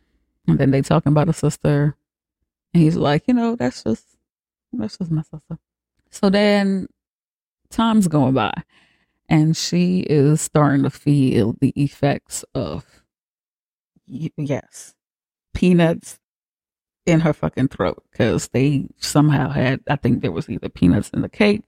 [0.48, 1.96] And then they talking about the sister.
[2.74, 4.17] And he's like, you know, that's just
[4.74, 5.58] that's just my sister.
[6.10, 6.88] So then
[7.70, 8.54] time's going by
[9.30, 12.86] and she is starting to feel the effects of
[14.08, 14.96] yes
[15.54, 16.20] peanuts
[17.06, 21.22] in her fucking throat because they somehow had i think there was either peanuts in
[21.22, 21.64] the cake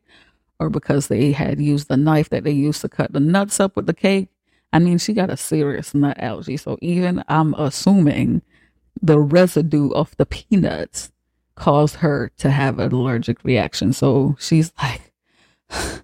[0.60, 3.76] or because they had used the knife that they used to cut the nuts up
[3.76, 4.30] with the cake
[4.72, 8.42] i mean she got a serious nut allergy so even i'm assuming
[9.02, 11.12] the residue of the peanuts
[11.60, 15.13] caused her to have an allergic reaction so she's like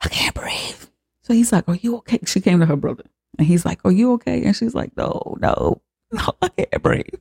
[0.00, 0.84] I can't breathe.
[1.22, 2.20] So he's like, Are you okay?
[2.24, 3.04] She came to her brother
[3.38, 4.44] and he's like, Are you okay?
[4.44, 5.80] And she's like, No, no,
[6.12, 7.14] no, I can't breathe.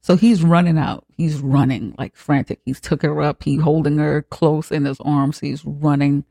[0.00, 1.04] So he's running out.
[1.16, 2.60] He's running like frantic.
[2.64, 3.42] He's took her up.
[3.44, 5.38] He holding her close in his arms.
[5.38, 6.24] He's running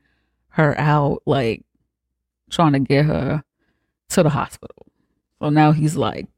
[0.50, 1.64] her out, like
[2.50, 3.42] trying to get her
[4.10, 4.86] to the hospital.
[5.40, 6.28] So now he's like,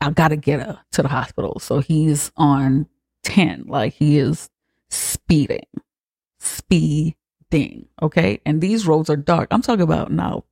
[0.00, 1.58] I gotta get her to the hospital.
[1.60, 2.86] So he's on
[3.24, 4.50] 10, like he is
[4.90, 5.66] speeding,
[6.38, 7.86] speeding.
[8.02, 8.40] Okay.
[8.44, 9.48] And these roads are dark.
[9.50, 10.44] I'm talking about now.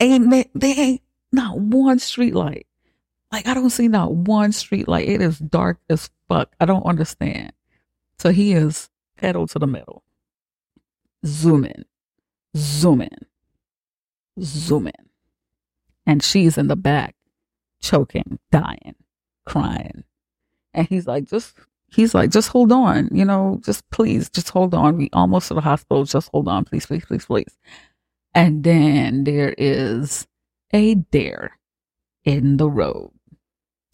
[0.00, 2.66] Ain't they, they ain't not one street light.
[3.32, 5.08] Like I don't see not one street light.
[5.08, 6.54] It is dark as fuck.
[6.60, 7.52] I don't understand.
[8.18, 10.02] So he is pedal to the metal.
[11.24, 11.84] Zoom in.
[12.56, 13.18] Zoom in.
[14.40, 15.10] Zoom in.
[16.06, 17.14] And she's in the back,
[17.80, 18.94] choking, dying,
[19.44, 20.04] crying.
[20.74, 21.54] And he's like, just
[21.88, 24.96] he's like, just hold on, you know, just please, just hold on.
[24.96, 26.04] We almost to the hospital.
[26.04, 27.56] Just hold on, please, please, please, please.
[28.34, 30.26] And then there is
[30.72, 31.58] a dare
[32.24, 33.12] in the road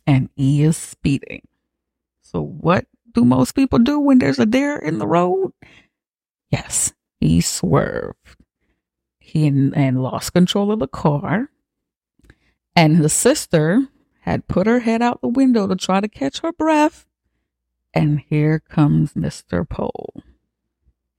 [0.07, 1.43] and he is speeding.
[2.23, 5.53] So what do most people do when there's a dare in the road?
[6.51, 8.17] Yes, he swerved.
[9.21, 11.51] He and, and lost control of the car.
[12.75, 13.89] And the sister
[14.21, 17.07] had put her head out the window to try to catch her breath
[17.95, 19.69] and here comes Mr.
[19.69, 20.23] Pole.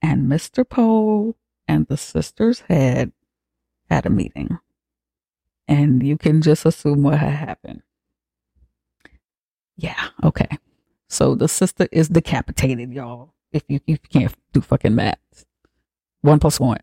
[0.02, 0.68] And Mr.
[0.68, 1.36] Pole
[1.68, 3.12] and the sister's head
[3.88, 4.58] had a meeting.
[5.66, 7.82] And you can just assume what had happened.
[9.76, 10.58] Yeah, okay.
[11.08, 13.32] So the sister is decapitated, y'all.
[13.52, 15.46] If you, if you can't do fucking math.
[16.22, 16.80] One plus one.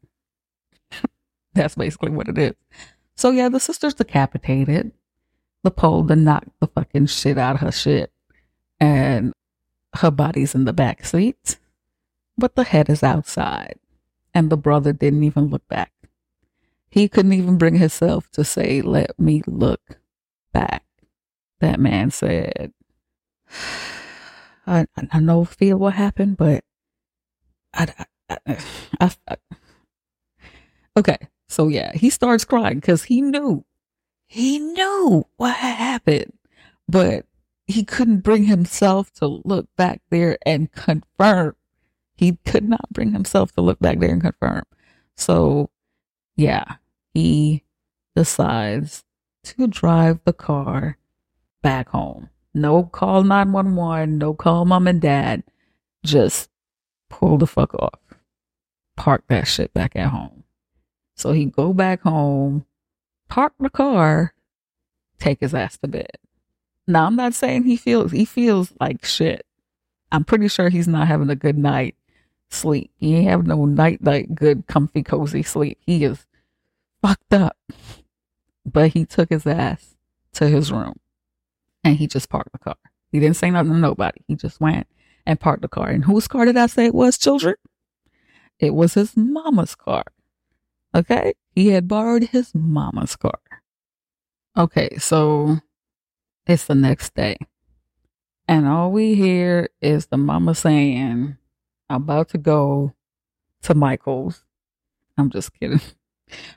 [1.54, 2.54] That's basically what it is.
[3.16, 4.92] So yeah, the sister's decapitated.
[5.64, 8.12] The pole to knock the fucking shit out of her shit.
[8.80, 9.34] And
[9.96, 11.58] her body's in the back seat,
[12.38, 13.76] but the head is outside.
[14.34, 15.92] And the brother didn't even look back.
[16.90, 19.82] He couldn't even bring himself to say, Let me look
[20.52, 20.84] back.
[21.60, 22.74] That man said,
[24.66, 26.64] I, I know feel what happened, but
[27.74, 27.94] I,
[28.30, 28.58] I,
[29.00, 29.36] I, I
[30.98, 31.18] okay.
[31.52, 33.66] So yeah, he starts crying because he knew,
[34.26, 36.32] he knew what had happened,
[36.88, 37.26] but
[37.68, 41.58] he couldn't bring himself to look back there and confirm.
[42.16, 44.64] He could not bring himself to look back there and confirm.
[45.18, 45.70] So,
[46.38, 46.76] yeah,
[47.14, 47.66] he
[48.16, 49.04] decides
[49.44, 50.98] to drive the car
[51.62, 52.30] back home.
[52.54, 55.44] No call 911, no call mom and dad.
[56.06, 56.50] Just
[57.10, 58.00] pull the fuck off.
[58.96, 60.41] Park that shit back at home.
[61.22, 62.66] So he go back home,
[63.30, 64.34] park the car,
[65.20, 66.18] take his ass to bed.
[66.88, 69.46] Now I'm not saying he feels he feels like shit.
[70.12, 71.96] I'm pretty sure he's not having a good night
[72.50, 72.90] sleep.
[72.98, 75.78] He ain't having no night night good comfy cozy sleep.
[75.86, 76.26] He is
[77.04, 77.56] fucked up.
[78.66, 79.96] But he took his ass
[80.34, 81.00] to his room
[81.84, 82.78] and he just parked the car.
[83.12, 84.22] He didn't say nothing to nobody.
[84.28, 84.88] He just went
[85.28, 85.90] and parked the car.
[85.90, 87.58] And whose car did I say it was, children?
[88.58, 90.06] It was his mama's car.
[90.94, 91.34] Okay?
[91.56, 93.40] He had borrowed his mama's car.
[94.58, 95.60] Okay, so
[96.46, 97.38] it's the next day.
[98.48, 101.38] And all we hear is the mama saying,
[101.90, 102.94] I'm about to go
[103.64, 104.44] to Michael's.
[105.18, 105.82] I'm just kidding.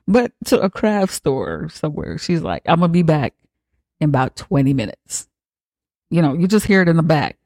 [0.07, 2.17] But to a craft store somewhere.
[2.17, 3.35] She's like, I'm going to be back
[3.99, 5.29] in about 20 minutes.
[6.11, 7.39] You know, you just hear it in the back.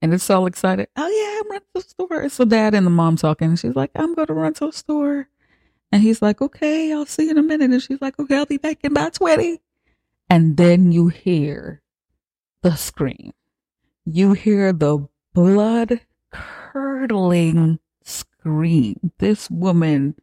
[0.00, 0.86] And it's all excited.
[0.96, 2.22] Oh, yeah, I'm running to the store.
[2.22, 3.56] It's the dad and the mom talking.
[3.56, 5.28] She's like, I'm going to run to the store.
[5.92, 7.70] And he's like, okay, I'll see you in a minute.
[7.70, 9.60] And she's like, okay, I'll be back in about 20.
[10.30, 11.82] And then you hear
[12.62, 13.34] the scream.
[14.06, 16.00] You hear the blood
[16.32, 19.12] curdling scream.
[19.18, 20.16] This woman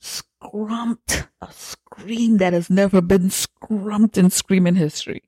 [0.00, 5.22] scrumped a scream that has never been scrumped in screaming history.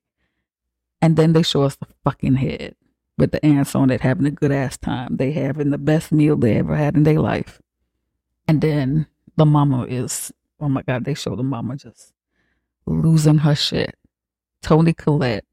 [1.01, 2.75] And then they show us the fucking head
[3.17, 5.17] with the ants on it having a good ass time.
[5.17, 7.63] They having the best meal they ever had in their life.
[8.49, 12.13] And then the mama is, oh my God, they show the mama just
[12.87, 13.95] losing her shit.
[14.63, 15.45] Toni Collette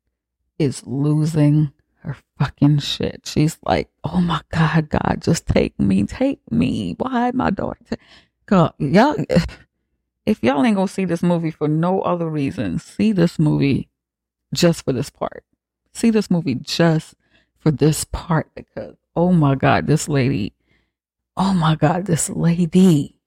[0.58, 3.22] is losing her fucking shit.
[3.26, 6.96] She's like, oh my God, God, just take me, take me.
[6.98, 7.80] Why my daughter?
[7.89, 7.98] T-?
[8.46, 9.15] God, y'all,
[10.26, 13.89] if y'all ain't gonna see this movie for no other reason, see this movie
[14.54, 15.43] just for this part.
[15.93, 17.15] See this movie just
[17.60, 20.54] for this part because, oh my God, this lady,
[21.38, 23.17] oh my God, this lady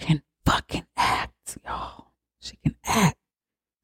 [0.00, 2.12] can fucking act, y'all.
[2.40, 3.16] She can act.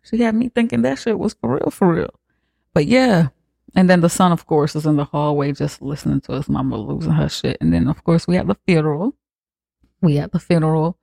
[0.03, 2.21] She had me thinking that shit was for real, for real.
[2.75, 3.29] But yeah.
[3.75, 6.77] And then the son, of course, is in the hallway just listening to his mama
[6.79, 7.59] losing her shit.
[7.61, 9.15] And then, of course, we had the funeral.
[10.01, 10.99] We had the funeral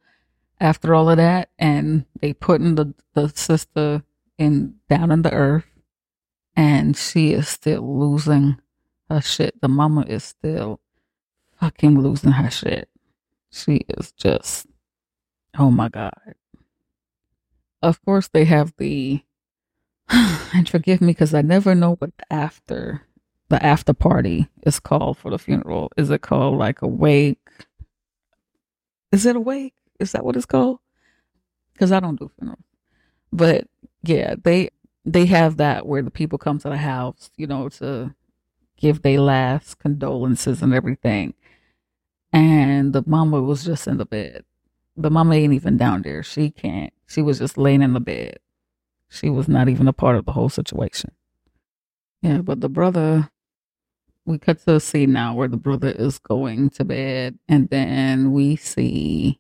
[0.60, 1.50] after all of that.
[1.60, 4.04] And they putting the, the sister
[4.38, 5.66] in down in the earth.
[6.56, 8.58] And she is still losing
[9.10, 9.62] her shit.
[9.62, 10.80] The mama is still
[11.60, 12.90] fucking losing her shit.
[13.52, 14.68] She is just,
[15.58, 16.36] oh my God.
[17.82, 19.22] Of course, they have the,
[20.10, 23.02] and forgive me because I never know what the after,
[23.50, 25.92] the after party is called for the funeral.
[25.98, 27.40] Is it called like a wake?
[29.12, 29.74] Is it a wake?
[30.00, 30.80] Is that what it's called?
[31.74, 32.64] Because I don't do funerals.
[33.32, 33.68] But
[34.04, 34.70] yeah, they
[35.06, 38.16] they have that where the people come to the house, you know, to
[38.78, 41.34] give their last condolences and everything.
[42.32, 44.44] And the mama was just in the bed.
[44.96, 46.24] The mama ain't even down there.
[46.24, 46.94] She can't.
[47.08, 48.38] She was just laying in the bed.
[49.10, 51.12] She was not even a part of the whole situation.
[52.22, 53.30] Yeah, but the brother,
[54.26, 58.32] we cut to a scene now where the brother is going to bed, and then
[58.32, 59.40] we see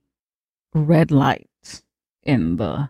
[0.73, 1.83] red lights
[2.23, 2.89] in the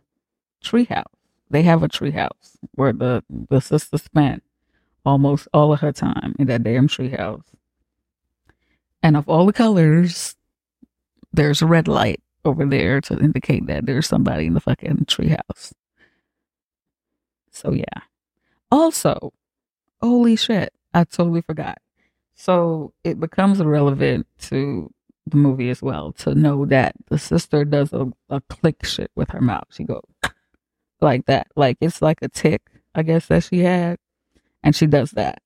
[0.64, 1.04] treehouse.
[1.50, 4.42] They have a treehouse where the the sister spent
[5.06, 7.44] almost all of her time in that damn treehouse.
[9.04, 10.36] And of all the colors,
[11.34, 15.74] there's a red light over there to indicate that there's somebody in the fucking treehouse.
[17.52, 18.02] So yeah.
[18.72, 19.34] Also,
[20.02, 21.78] holy shit, I totally forgot.
[22.36, 24.92] So it becomes irrelevant to
[25.26, 29.30] the movie as well to know that the sister does a, a click shit with
[29.30, 29.68] her mouth.
[29.72, 30.02] She goes
[31.02, 31.48] like that.
[31.56, 32.62] Like it's like a tick,
[32.96, 33.98] I guess, that she had.
[34.64, 35.42] And she does that.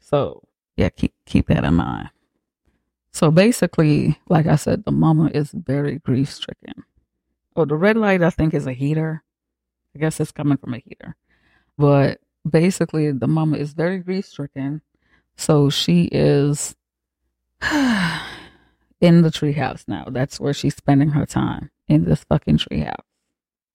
[0.00, 0.42] So
[0.76, 2.10] yeah, keep keep that in mind.
[3.14, 6.82] So basically, like I said, the mama is very grief stricken.
[7.54, 9.22] Oh, the red light I think is a heater.
[9.94, 11.14] I guess it's coming from a heater.
[11.78, 14.82] But basically the mama is very grief stricken.
[15.36, 16.74] So she is
[17.62, 20.06] in the treehouse now.
[20.10, 22.96] That's where she's spending her time in this fucking treehouse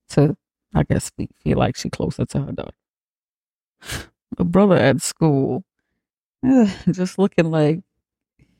[0.09, 0.35] to,
[0.75, 4.09] I guess, feel like she's closer to her daughter.
[4.37, 5.63] A brother at school,
[6.91, 7.83] just looking like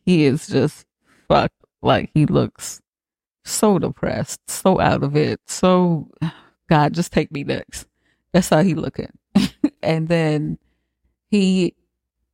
[0.06, 0.86] he is just
[1.28, 1.56] fucked.
[1.82, 2.82] Like he looks
[3.46, 5.40] so depressed, so out of it.
[5.48, 6.10] So,
[6.70, 7.88] God, just take me next.
[8.32, 9.12] That's how he looking.
[9.84, 10.58] and then
[11.30, 11.76] he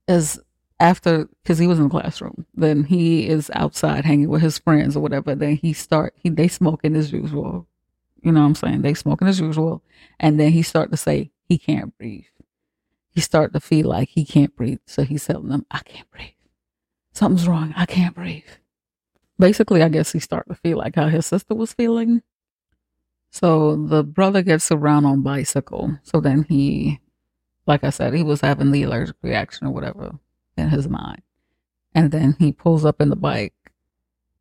[0.07, 0.39] is
[0.79, 4.95] after because he was in the classroom then he is outside hanging with his friends
[4.95, 7.65] or whatever then he start he they smoking as usual
[8.21, 9.81] you know what i'm saying they smoking as usual
[10.19, 12.25] and then he start to say he can't breathe
[13.09, 16.34] he start to feel like he can't breathe so he's telling them i can't breathe
[17.15, 18.43] something's wrong i can't breathe
[19.39, 22.21] basically i guess he started to feel like how his sister was feeling
[23.31, 26.99] so the brother gets around on bicycle so then he
[27.67, 30.19] like i said he was having the allergic reaction or whatever
[30.57, 31.21] in his mind.
[31.93, 33.53] And then he pulls up in the bike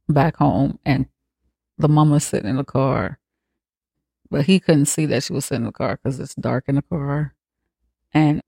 [0.08, 1.06] back home and
[1.78, 3.18] the mama's sitting in the car.
[4.30, 6.76] But he couldn't see that she was sitting in the car because it's dark in
[6.76, 7.34] the car.
[8.12, 8.40] And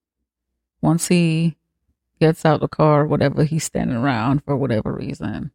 [0.81, 1.57] once he
[2.21, 5.51] gets out the car, whatever, he's standing around for whatever reason.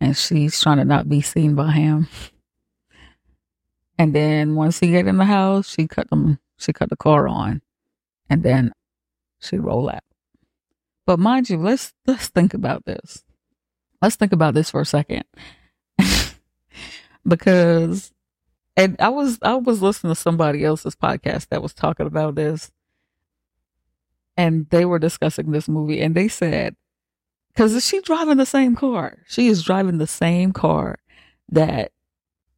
[0.00, 2.08] And she's trying to not be seen by him.
[3.98, 7.28] And then once he get in the house, she cut them she cut the car
[7.28, 7.60] on.
[8.30, 8.72] And then
[9.40, 10.04] she roll out.
[11.06, 13.24] But mind you, let's let's think about this.
[14.00, 15.24] Let's think about this for a second.
[17.26, 18.12] because
[18.76, 22.70] and I was I was listening to somebody else's podcast that was talking about this
[24.36, 26.76] and they were discussing this movie and they said
[27.56, 29.18] cuz she driving the same car.
[29.26, 30.98] She is driving the same car
[31.50, 31.92] that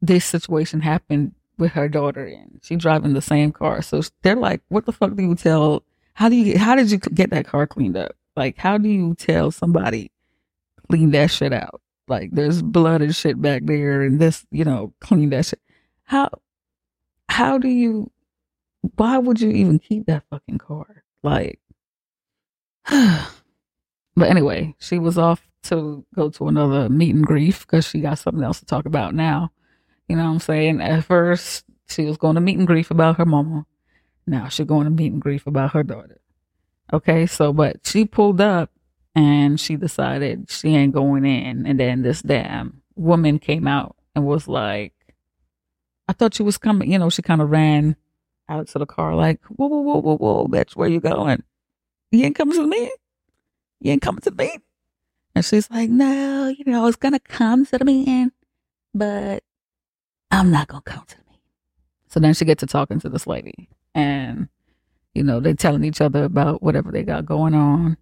[0.01, 2.61] this situation happened with her daughter in.
[2.63, 3.83] She driving the same car.
[3.83, 6.99] So they're like, what the fuck do you tell how do you how did you
[6.99, 8.17] get that car cleaned up?
[8.37, 10.11] Like, how do you tell somebody
[10.89, 11.81] clean that shit out?
[12.09, 15.61] Like, there's blood and shit back there, and this, you know, clean that shit.
[16.05, 16.31] How,
[17.29, 18.11] how do you?
[18.97, 21.05] Why would you even keep that fucking car?
[21.23, 21.59] Like,
[22.91, 28.19] but anyway, she was off to go to another meet and grief because she got
[28.19, 29.51] something else to talk about now.
[30.09, 30.81] You know what I'm saying?
[30.81, 33.67] At first, she was going to meet and grief about her mama.
[34.27, 36.21] Now she's going to meet and grief about her daughter.
[36.93, 38.71] Okay, so but she pulled up
[39.15, 41.67] and she decided she ain't going in.
[41.67, 44.93] And then this damn woman came out and was like,
[46.09, 46.91] I thought you was coming.
[46.91, 47.97] You know, she kind of ran
[48.49, 51.43] out to the car like, whoa, whoa, whoa, whoa, whoa, bitch, where you going?
[52.15, 52.93] You ain't coming to me?
[53.81, 54.59] You ain't coming to me?
[55.35, 58.31] And she's like, no, you know, it's to come to the meeting,
[58.95, 59.43] but
[60.31, 61.25] I'm not to come to the.
[62.09, 64.49] So then she gets to talking to this lady and,
[65.15, 67.97] you know, they telling each other about whatever they got going on.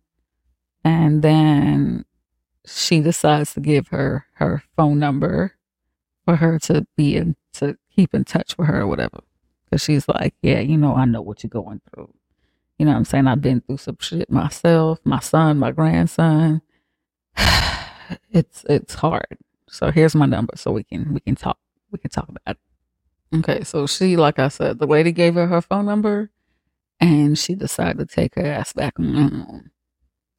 [0.84, 2.04] And then
[2.66, 5.54] she decides to give her her phone number
[6.26, 9.20] for her to be in, to keep in touch with her or whatever.
[9.70, 12.12] Cause she's like, yeah, you know, I know what you're going through.
[12.82, 13.28] You know what I'm saying?
[13.28, 16.62] I've been through some shit myself, my son, my grandson.
[18.32, 19.38] it's, it's hard.
[19.68, 21.58] So here's my number so we can, we can talk,
[21.92, 23.38] we can talk about it.
[23.38, 23.62] Okay.
[23.62, 26.30] So she, like I said, the lady gave her her phone number
[26.98, 29.70] and she decided to take her ass back home.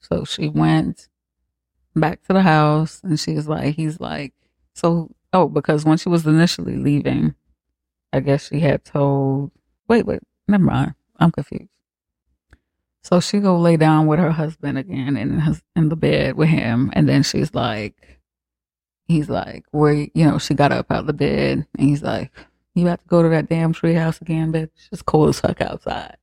[0.01, 1.07] So she went
[1.95, 4.33] back to the house and she's like, he's like,
[4.73, 7.35] so, oh, because when she was initially leaving,
[8.11, 9.51] I guess she had told,
[9.87, 10.95] wait, wait, never mind.
[11.21, 11.69] I'm confused.
[13.03, 16.49] So she go lay down with her husband again in his, in the bed with
[16.49, 16.89] him.
[16.93, 17.95] And then she's like,
[19.05, 22.31] he's like, where, you know, she got up out of the bed and he's like,
[22.75, 24.69] you have to go to that damn tree house again, bitch.
[24.91, 26.17] It's cold as fuck outside.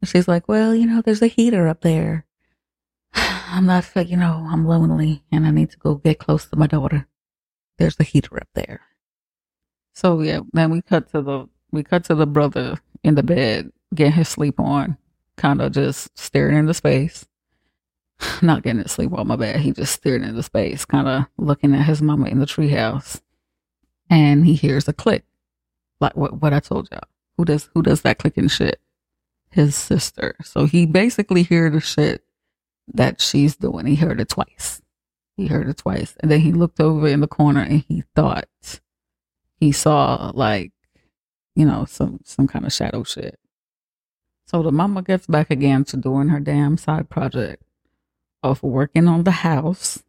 [0.00, 2.26] And she's like, well, you know, there's a heater up there.
[3.14, 6.66] I'm not, you know, I'm lonely and I need to go get close to my
[6.66, 7.08] daughter.
[7.78, 8.82] There's a heater up there.
[9.94, 13.70] So yeah, then we cut to the we cut to the brother in the bed,
[13.94, 14.96] getting his sleep on,
[15.40, 17.26] kind of just staring into space.
[18.42, 19.60] Not getting to sleep on my bed.
[19.60, 23.20] He just staring into space, kind of looking at his mama in the treehouse,
[24.10, 25.24] and he hears a click,
[26.00, 27.00] like what what I told y'all.
[27.36, 28.80] Who does who does that clicking shit?
[29.50, 30.36] His sister.
[30.44, 32.22] So he basically heard the shit
[32.92, 33.86] that she's doing.
[33.86, 34.82] He heard it twice.
[35.36, 38.46] He heard it twice, and then he looked over in the corner and he thought
[39.56, 40.72] he saw like,
[41.56, 43.38] you know, some some kind of shadow shit.
[44.50, 47.62] So the mama gets back again to doing her damn side project
[48.42, 50.02] of working on the house,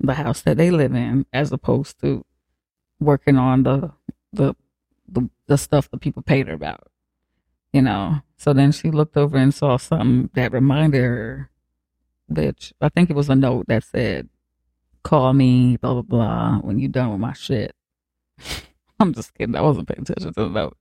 [0.00, 2.24] the house that they live in, as opposed to
[2.98, 3.92] working on the
[4.32, 4.56] the
[5.06, 6.88] the, the stuff that people paid her about.
[7.70, 8.22] You know.
[8.38, 11.50] So then she looked over and saw something that reminded her,
[12.32, 14.30] bitch, I think it was a note that said,
[15.02, 17.74] Call me, blah blah blah, when you're done with my shit.
[18.98, 19.54] I'm just kidding.
[19.54, 20.78] I wasn't paying attention to the note.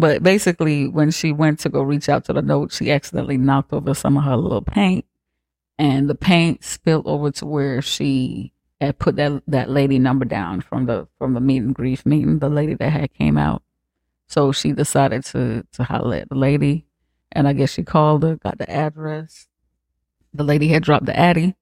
[0.00, 3.70] But basically, when she went to go reach out to the note, she accidentally knocked
[3.74, 5.04] over some of her little paint,
[5.78, 10.62] and the paint spilled over to where she had put that that lady number down
[10.62, 12.38] from the from the meet and grief meeting.
[12.38, 13.62] The lady that had came out,
[14.26, 16.86] so she decided to to holler at the lady,
[17.30, 19.48] and I guess she called her, got the address.
[20.32, 21.56] The lady had dropped the addy,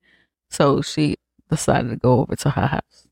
[0.48, 1.16] so she
[1.50, 3.08] decided to go over to her house.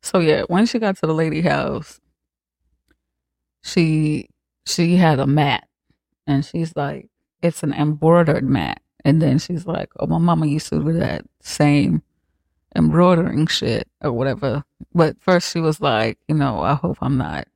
[0.00, 2.00] So yeah, when she got to the lady house,
[3.60, 4.28] she
[4.66, 5.68] she had a mat,
[6.26, 7.08] and she's like,
[7.42, 11.24] "It's an embroidered mat." And then she's like, "Oh, my mama used to do that
[11.40, 12.02] same
[12.74, 17.48] embroidering shit or whatever." But first, she was like, "You know, I hope I'm not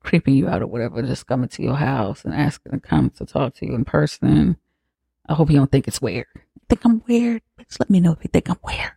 [0.00, 1.02] creeping you out or whatever.
[1.02, 4.56] Just coming to your house and asking to come to talk to you in person.
[5.28, 6.26] I hope you don't think it's weird.
[6.68, 7.42] Think I'm weird?
[7.58, 8.92] Just let me know if you think I'm weird."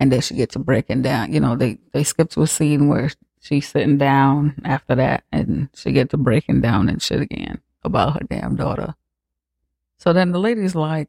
[0.00, 1.32] and then she gets to breaking down.
[1.32, 3.10] You know, they they skip to a scene where
[3.44, 8.14] she's sitting down after that, and she get to breaking down and shit again about
[8.14, 8.94] her damn daughter.
[9.98, 11.08] So then the lady's like,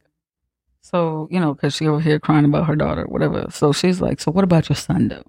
[0.81, 3.47] so you know, because she over here crying about her daughter, whatever.
[3.49, 5.23] So she's like, so what about your son though?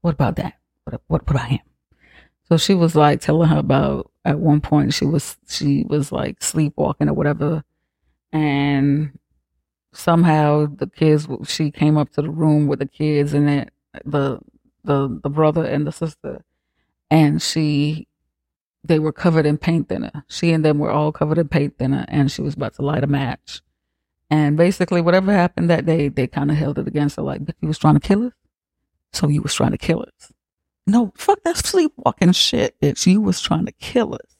[0.00, 0.54] What about that?
[0.84, 1.60] What what, what about him?
[2.48, 6.42] So she was like telling her about at one point she was she was like
[6.42, 7.64] sleepwalking or whatever,
[8.32, 9.18] and
[9.92, 13.70] somehow the kids she came up to the room with the kids and it
[14.04, 14.40] the
[14.84, 16.44] the the brother and the sister.
[17.10, 18.06] And she
[18.82, 20.24] they were covered in paint thinner.
[20.28, 23.04] She and them were all covered in paint thinner and she was about to light
[23.04, 23.62] a match.
[24.30, 27.66] And basically whatever happened that day they kind of held it against her like he
[27.66, 28.32] was trying to kill us?
[29.12, 30.32] So you was trying to kill us?
[30.86, 33.06] No fuck that sleepwalking shit bitch.
[33.06, 34.36] You was trying to kill us.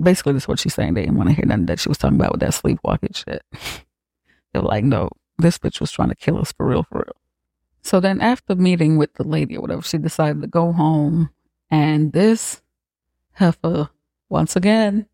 [0.00, 0.94] Basically that's what she's saying.
[0.94, 3.42] They didn't want to hear nothing that she was talking about with that sleepwalking shit.
[4.52, 7.19] They're like, no, this bitch was trying to kill us for real, for real.
[7.82, 11.30] So then after meeting with the lady or whatever, she decided to go home.
[11.70, 12.62] And this
[13.32, 13.90] heifer,
[14.28, 15.06] once again,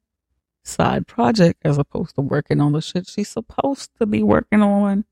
[0.62, 5.04] side project as opposed to working on the shit she's supposed to be working on.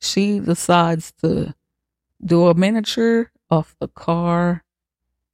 [0.00, 1.54] She decides to
[2.24, 4.64] do a miniature of the car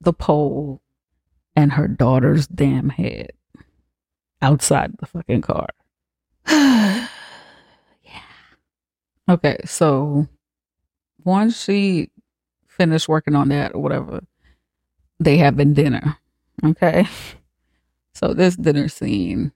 [0.01, 0.81] the pole
[1.57, 3.33] and her daughter's damn head
[4.41, 5.69] outside the fucking car.
[6.47, 7.09] yeah.
[9.27, 10.29] Okay, so
[11.25, 12.11] once she
[12.69, 14.21] finished working on that or whatever,
[15.19, 16.19] they have having dinner.
[16.65, 17.07] Okay.
[18.17, 19.51] So this dinner scene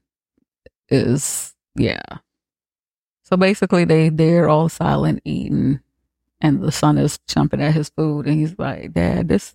[0.89, 2.03] is yeah.
[3.23, 5.79] So basically they they're all silent eating
[6.41, 9.55] and the son is jumping at his food and he's like, Dad, this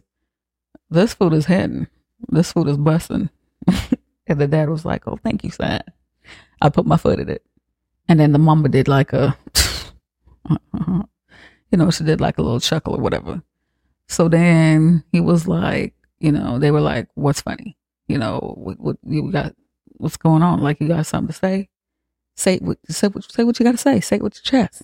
[0.89, 1.87] this food is hitting.
[2.29, 3.29] This food is busting.
[4.27, 5.81] and the dad was like, Oh, thank you, son.
[6.61, 7.43] I put my foot in it.
[8.07, 9.37] And then the mama did like a
[10.49, 11.01] uh, uh, uh,
[11.73, 13.41] you know, she did like a little chuckle or whatever.
[14.07, 17.75] So then he was like, you know, they were like, What's funny?
[18.07, 19.55] You know, what, what you got
[19.93, 20.61] what's going on?
[20.61, 21.69] Like you got something to say?
[22.35, 24.01] Say what say say what you gotta say.
[24.01, 24.83] Say it with your chest.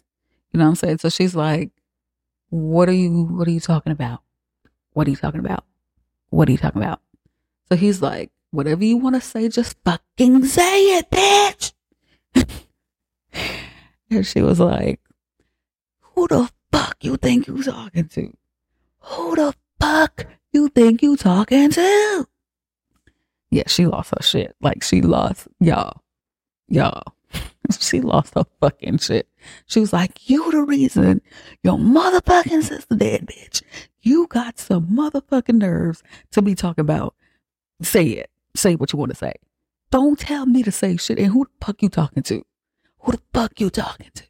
[0.52, 0.98] You know what I'm saying?
[0.98, 1.70] So she's like,
[2.50, 4.22] What are you what are you talking about?
[4.94, 5.66] What are you talking about?
[6.32, 7.02] What are you talking about?
[7.70, 11.74] So he's like, Whatever you wanna say, just fucking say it, bitch.
[14.10, 15.00] and she was like,
[16.16, 18.34] Who the fuck you think you talking to?
[19.00, 22.28] Who the fuck you think you talking to?
[23.52, 24.56] Yeah, she lost her shit.
[24.62, 26.02] Like she lost y'all.
[26.68, 27.04] Y'all.
[27.80, 29.28] she lost her fucking shit.
[29.66, 31.22] She was like, You the reason
[31.64, 33.64] your motherfucking sister dead, bitch.
[34.02, 37.16] You got some motherfucking nerves to be talking about.
[37.82, 38.30] Say it.
[38.56, 39.34] Say what you want to say.
[39.92, 41.18] Don't tell me to say shit.
[41.18, 42.46] And who the fuck you talking to?
[43.00, 44.24] Who the fuck you talking to?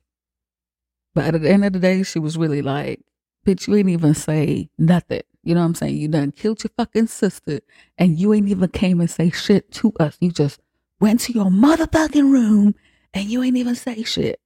[1.13, 3.01] But at the end of the day, she was really like,
[3.45, 5.21] bitch, you ain't even say nothing.
[5.43, 5.97] You know what I'm saying?
[5.97, 7.61] You done killed your fucking sister
[7.97, 10.17] and you ain't even came and say shit to us.
[10.19, 10.59] You just
[10.99, 12.75] went to your motherfucking room
[13.13, 14.39] and you ain't even say shit.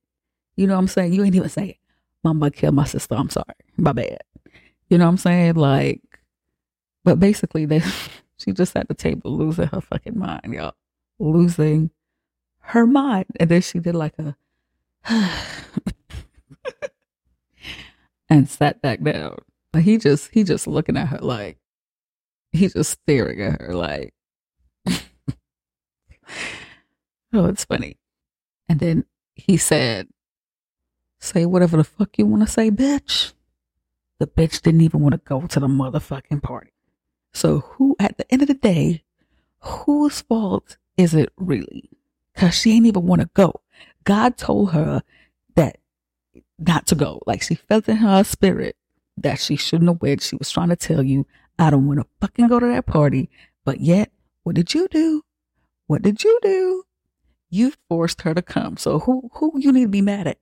[0.55, 1.13] You know what I'm saying?
[1.13, 1.79] You ain't even say,
[2.23, 3.15] Mama killed my sister.
[3.15, 3.55] I'm sorry.
[3.75, 4.19] My bad.
[4.89, 5.55] You know what I'm saying?
[5.55, 6.01] Like,
[7.03, 7.81] but basically, they,
[8.37, 10.75] she just at the table losing her fucking mind, y'all.
[11.19, 11.89] Losing
[12.59, 13.25] her mind.
[13.39, 14.35] And then she did like a,
[18.29, 19.37] and sat back down.
[19.71, 21.57] But he just he just looking at her like
[22.51, 24.13] he just staring at her like
[27.33, 27.97] Oh, it's funny.
[28.69, 30.07] And then he said,
[31.19, 33.33] Say whatever the fuck you wanna say, bitch.
[34.19, 36.71] The bitch didn't even want to go to the motherfucking party.
[37.33, 39.03] So who at the end of the day,
[39.59, 41.89] whose fault is it really?
[42.35, 43.61] Cause she ain't even want to go.
[44.03, 45.03] God told her
[46.59, 47.21] not to go.
[47.25, 48.75] Like she felt in her spirit
[49.17, 50.21] that she shouldn't have went.
[50.21, 51.25] She was trying to tell you,
[51.59, 53.29] I don't want to fucking go to that party.
[53.65, 54.11] But yet,
[54.43, 55.23] what did you do?
[55.87, 56.83] What did you do?
[57.49, 58.77] You forced her to come.
[58.77, 60.39] So who who you need to be mad at?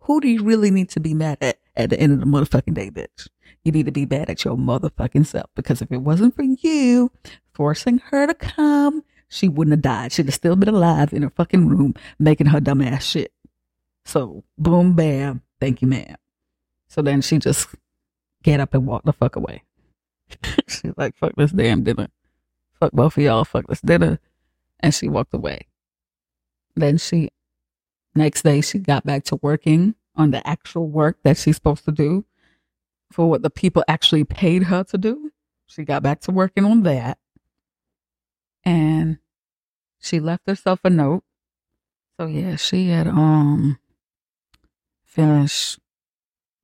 [0.00, 2.74] Who do you really need to be mad at at the end of the motherfucking
[2.74, 3.28] day, bitch?
[3.64, 7.10] You need to be mad at your motherfucking self because if it wasn't for you
[7.54, 10.12] forcing her to come, she wouldn't have died.
[10.12, 13.32] She'd have still been alive in her fucking room making her dumb ass shit.
[14.04, 16.16] So boom, bam, thank you, ma'am.
[16.88, 17.68] So then she just
[18.42, 19.62] get up and walk the fuck away.
[20.68, 22.08] She's like, fuck this damn dinner.
[22.78, 24.18] Fuck both of y'all, fuck this dinner.
[24.80, 25.66] And she walked away.
[26.74, 27.30] Then she,
[28.14, 31.92] next day, she got back to working on the actual work that she's supposed to
[31.92, 32.24] do
[33.12, 35.32] for what the people actually paid her to do.
[35.66, 37.18] She got back to working on that.
[38.64, 39.18] And
[40.00, 41.24] she left herself a note.
[42.18, 43.78] So yeah, she had um
[45.10, 45.78] finished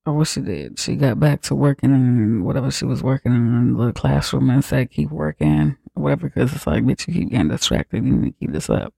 [0.06, 0.78] or what she did.
[0.78, 4.90] She got back to working and whatever she was working in the classroom and said,
[4.90, 8.04] keep working, whatever, because it's like, bitch, you keep getting distracted.
[8.04, 8.94] You need to keep this up.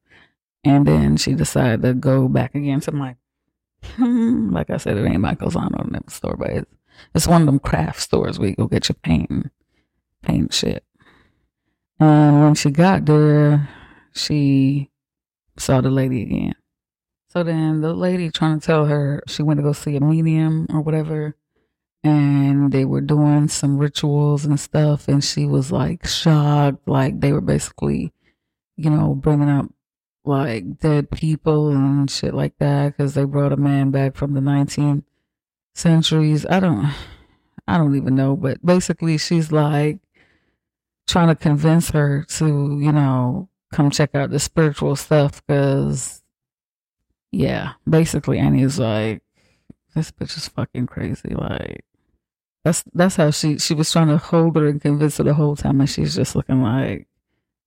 [0.64, 3.16] And then she decided to go back again to my,
[3.82, 6.70] hmm, like I said, it ain't Michael's on that store, but it's,
[7.14, 9.51] it's one of them craft stores where you go get your paint,
[10.22, 10.84] paint shit.
[12.01, 13.68] And when she got there,
[14.12, 14.90] she
[15.57, 16.55] saw the lady again.
[17.28, 20.66] So then the lady trying to tell her she went to go see a medium
[20.70, 21.36] or whatever,
[22.02, 27.32] and they were doing some rituals and stuff, and she was like shocked, like they
[27.32, 28.12] were basically,
[28.76, 29.66] you know, bringing up
[30.24, 34.40] like dead people and shit like that because they brought a man back from the
[34.40, 35.04] 19th
[35.74, 36.46] centuries.
[36.46, 36.94] I don't,
[37.66, 39.98] I don't even know, but basically she's like
[41.06, 46.22] trying to convince her to, you know, come check out the spiritual stuff because
[47.32, 49.22] yeah, basically Annie's like,
[49.94, 51.34] this bitch is fucking crazy.
[51.34, 51.84] Like,
[52.64, 55.56] that's that's how she she was trying to hold her and convince her the whole
[55.56, 57.06] time, and she's just looking like,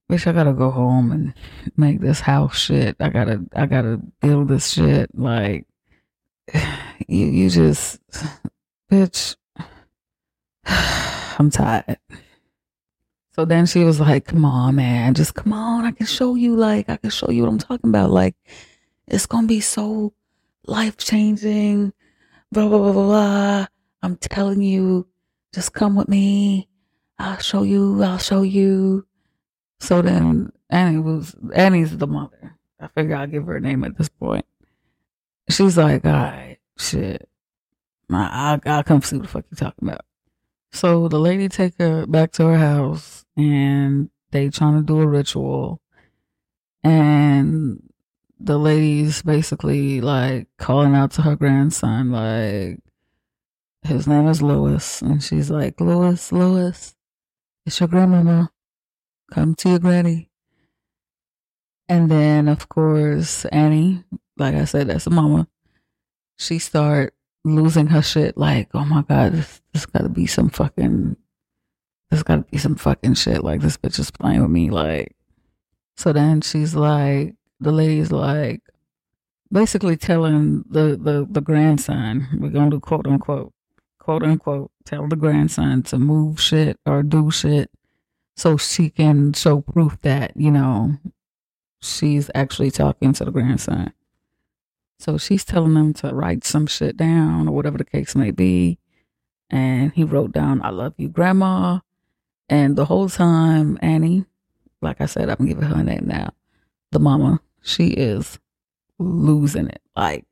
[0.10, 1.34] bitch, I gotta go home and
[1.78, 2.96] make this house shit.
[3.00, 5.10] I gotta I gotta build this shit.
[5.18, 5.66] Like,
[7.08, 8.00] you you just,
[8.92, 9.36] bitch,
[10.66, 11.98] I'm tired.
[13.34, 15.86] So then she was like, come on, man, just come on.
[15.86, 18.12] I can show you, like, I can show you what I'm talking about.
[18.12, 18.36] Like,
[19.12, 20.14] it's to be so
[20.66, 21.92] life changing,
[22.52, 23.68] blah, blah, blah, blah, blah.
[24.02, 25.08] I'm telling you,
[25.54, 26.70] just come with me.
[27.20, 29.06] I'll show you, I'll show you.
[29.82, 32.56] So then Annie was, Annie's the mother.
[32.80, 34.46] I figure I'll give her a name at this point.
[35.50, 37.28] She's like, all right, shit.
[38.10, 40.06] I'll, I'll come see what the fuck you talking about.
[40.72, 45.08] So the lady take her back to her house and they trying to do a
[45.08, 45.82] ritual.
[46.84, 47.91] And
[48.44, 52.80] the lady's basically like calling out to her grandson, like,
[53.84, 55.02] his name is Lewis.
[55.02, 56.96] And she's like, Lewis, Lewis,
[57.66, 58.52] it's your grandmama.
[59.32, 60.30] Come to your granny.
[61.88, 64.04] And then, of course, Annie,
[64.38, 65.48] like I said, that's a mama.
[66.38, 67.14] She start
[67.44, 68.38] losing her shit.
[68.38, 71.18] Like, oh my god, this, this got to be some fucking,
[72.10, 73.44] this got to be some fucking shit.
[73.44, 74.70] Like this bitch is playing with me.
[74.70, 75.16] Like,
[75.98, 78.62] so then she's like, the lady's like,
[79.52, 83.54] basically telling the the the grandson, we're gonna do quote unquote,
[84.00, 87.70] quote unquote, tell the grandson to move shit or do shit,
[88.36, 90.98] so she can show proof that you know
[91.82, 93.94] she's actually talking to the grandson.
[95.00, 98.78] So she's telling him to write some shit down or whatever the case may be.
[99.50, 101.80] And he wrote down, I love you, grandma.
[102.48, 104.26] And the whole time, Annie,
[104.80, 106.34] like I said, I'm giving her name now,
[106.92, 108.40] the mama, she is
[109.00, 109.82] losing it.
[109.96, 110.26] Like,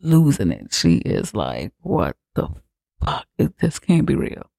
[0.00, 0.72] losing it.
[0.72, 2.48] She is like, what the
[3.04, 3.26] fuck?
[3.58, 4.50] This can't be real.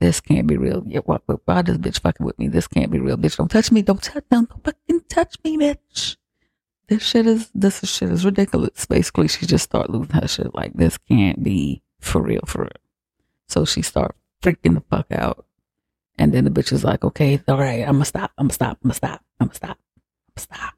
[0.00, 0.82] This can't be real.
[0.86, 2.48] Yeah, why, why this bitch fucking with me?
[2.48, 3.16] This can't be real.
[3.16, 3.82] Bitch, don't touch me.
[3.82, 6.16] Don't touch, don't fucking touch me, bitch
[6.88, 8.86] this shit is this shit is ridiculous.
[8.86, 10.54] Basically, she just start losing her shit.
[10.54, 12.70] Like this can't be for real, for real.
[13.48, 15.46] So she start freaking the fuck out.
[16.18, 18.78] And then the bitch is like, okay, all right, I'm gonna stop, I'm gonna stop,
[18.82, 20.74] I'm gonna stop, I'm gonna stop, I'm gonna stop.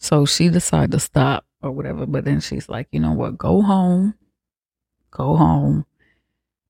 [0.00, 3.60] So she decided to stop or whatever, but then she's like, you know what, go
[3.60, 4.14] home,
[5.10, 5.84] go home.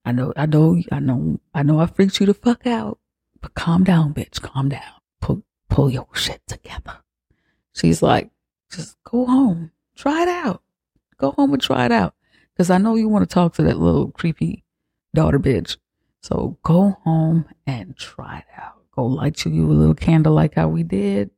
[0.04, 2.98] I know, I know, I know, I know I freaked you the fuck out,
[3.40, 4.82] but calm down, bitch, calm down.
[5.20, 6.98] Pull, pull your shit together.
[7.72, 8.30] She's like,
[8.68, 9.70] just go home.
[9.94, 10.62] Try it out.
[11.16, 12.14] Go home and try it out.
[12.52, 14.64] Because I know you want to talk to that little creepy
[15.14, 15.76] daughter bitch.
[16.20, 18.82] So go home and try it out.
[18.90, 21.30] Go light you a little candle like how we did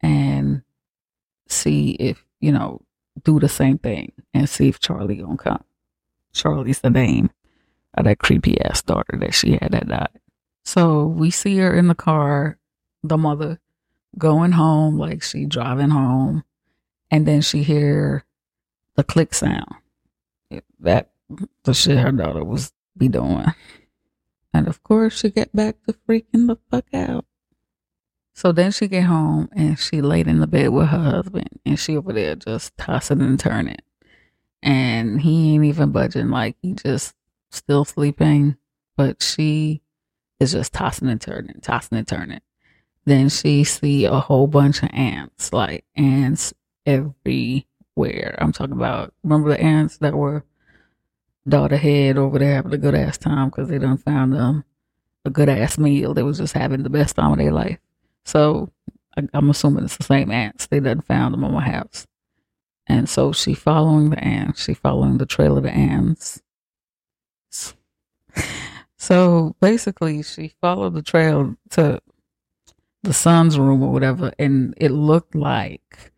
[0.00, 0.62] and
[1.48, 2.82] see if, you know,
[3.22, 5.64] do the same thing and see if Charlie gonna come.
[6.32, 7.30] Charlie's the name
[7.94, 10.20] of that creepy ass daughter that she had that died.
[10.64, 12.58] So we see her in the car,
[13.02, 13.60] the mother
[14.18, 16.44] going home, like she driving home
[17.10, 18.24] and then she hear
[18.96, 19.74] the click sound.
[20.80, 21.10] That
[21.64, 23.46] the shit her daughter was be doing.
[24.52, 27.26] And of course she get back to freaking the fuck out.
[28.34, 31.78] So then she get home and she laid in the bed with her husband and
[31.78, 33.76] she over there just tossing and turning.
[34.60, 37.14] And he ain't even budging, like he just
[37.50, 38.56] still sleeping,
[38.96, 39.82] but she
[40.40, 42.40] is just tossing and turning, tossing and turning.
[43.04, 46.52] Then she see a whole bunch of ants, like ants
[46.86, 48.36] everywhere.
[48.38, 50.44] I'm talking about, remember the ants that were
[51.46, 54.64] daughter head over there having a good ass time because they done found them
[55.24, 56.14] a good ass meal.
[56.14, 57.78] They was just having the best time of their life.
[58.24, 58.72] So
[59.16, 60.66] I, am assuming it's the same ants.
[60.66, 62.06] They done found them on my house.
[62.86, 64.64] And so she following the ants.
[64.64, 66.42] She following the trail of the ants.
[69.04, 72.00] So basically, she followed the trail to
[73.02, 76.10] the son's room or whatever, and it looked like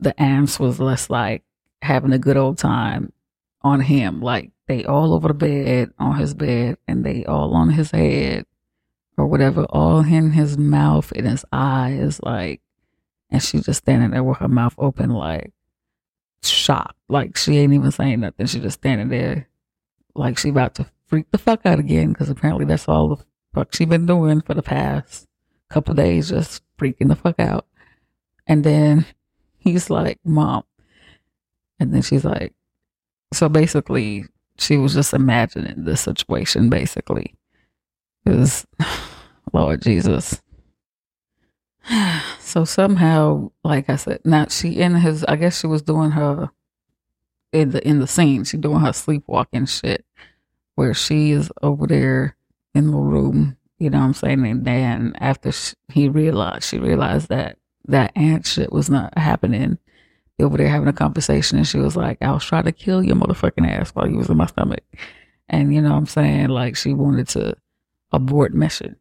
[0.00, 1.42] the ants was less like
[1.82, 3.12] having a good old time
[3.60, 4.22] on him.
[4.22, 8.46] Like they all over the bed, on his bed, and they all on his head
[9.24, 12.60] or whatever, all in his mouth and his eyes, like,
[13.30, 15.52] and she just standing there with her mouth open, like,
[16.42, 16.96] shocked.
[17.08, 18.46] Like she ain't even saying nothing.
[18.46, 19.48] She just standing there,
[20.14, 23.74] like she about to freak the fuck out again, because apparently that's all the fuck
[23.74, 25.26] she been doing for the past
[25.68, 27.66] couple days, just freaking the fuck out.
[28.46, 29.06] And then
[29.64, 30.62] He's like, Mom.
[31.80, 32.52] And then she's like,
[33.32, 34.26] so basically,
[34.58, 37.34] she was just imagining the situation, basically.
[38.26, 38.66] It was,
[39.54, 40.42] Lord Jesus.
[42.40, 46.50] So somehow, like I said, now she in his, I guess she was doing her,
[47.52, 50.04] in the, in the scene, she doing her sleepwalking shit,
[50.76, 52.36] where she is over there
[52.72, 54.46] in the room, you know what I'm saying?
[54.46, 59.78] And then after she, he realized, she realized that that ant shit was not happening.
[60.38, 63.16] Over there having a conversation, and she was like, "I was trying to kill your
[63.16, 64.84] motherfucking ass while you was in my stomach,"
[65.48, 67.56] and you know what I'm saying like she wanted to
[68.12, 68.96] abort mission,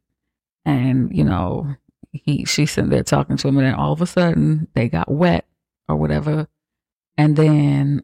[0.65, 1.75] And, you know,
[2.11, 5.11] he she's sitting there talking to him and then all of a sudden they got
[5.11, 5.45] wet
[5.89, 6.47] or whatever.
[7.17, 8.03] And then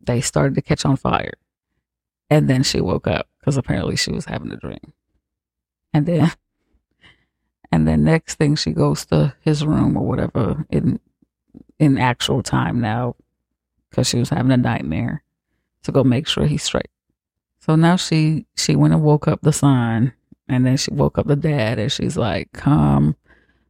[0.00, 1.34] they started to catch on fire.
[2.30, 4.92] And then she woke up because apparently she was having a dream.
[5.92, 6.32] And then
[7.72, 11.00] and then next thing she goes to his room or whatever in
[11.78, 13.16] in actual time now
[13.90, 15.22] because she was having a nightmare
[15.82, 16.88] to go make sure he's straight.
[17.60, 20.12] So now she she went and woke up the son
[20.48, 23.16] and then she woke up the dad and she's like, Come,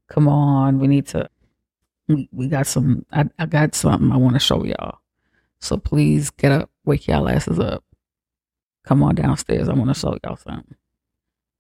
[0.09, 1.29] come on, we need to
[2.09, 4.99] we, we got some I, I got something I want to show y'all.
[5.61, 7.85] So please get up, wake y'all asses up.
[8.85, 9.68] Come on downstairs.
[9.68, 10.75] I want to show y'all something.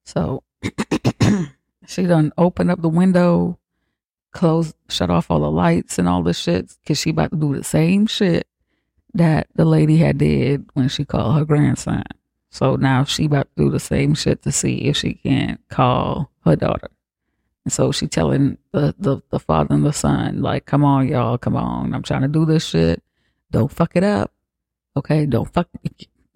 [0.04, 0.42] So
[1.86, 3.58] she done opened up the window,
[4.32, 7.54] closed, shut off all the lights and all the shit, cause she about to do
[7.54, 8.46] the same shit
[9.14, 12.02] that the lady had did when she called her grandson.
[12.52, 16.30] So now she about to do the same shit to see if she can call
[16.44, 16.90] her daughter.
[17.64, 21.38] And so she telling the, the, the father and the son, like, come on, y'all,
[21.38, 21.94] come on.
[21.94, 23.02] I'm trying to do this shit.
[23.50, 24.32] Don't fuck it up.
[24.94, 25.68] Okay, don't fuck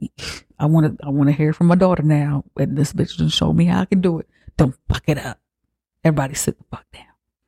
[0.59, 2.45] I want to I want to hear from my daughter now.
[2.59, 4.27] And this bitch just show me how I can do it.
[4.57, 5.39] Don't fuck it up.
[6.03, 7.05] Everybody sit the fuck down.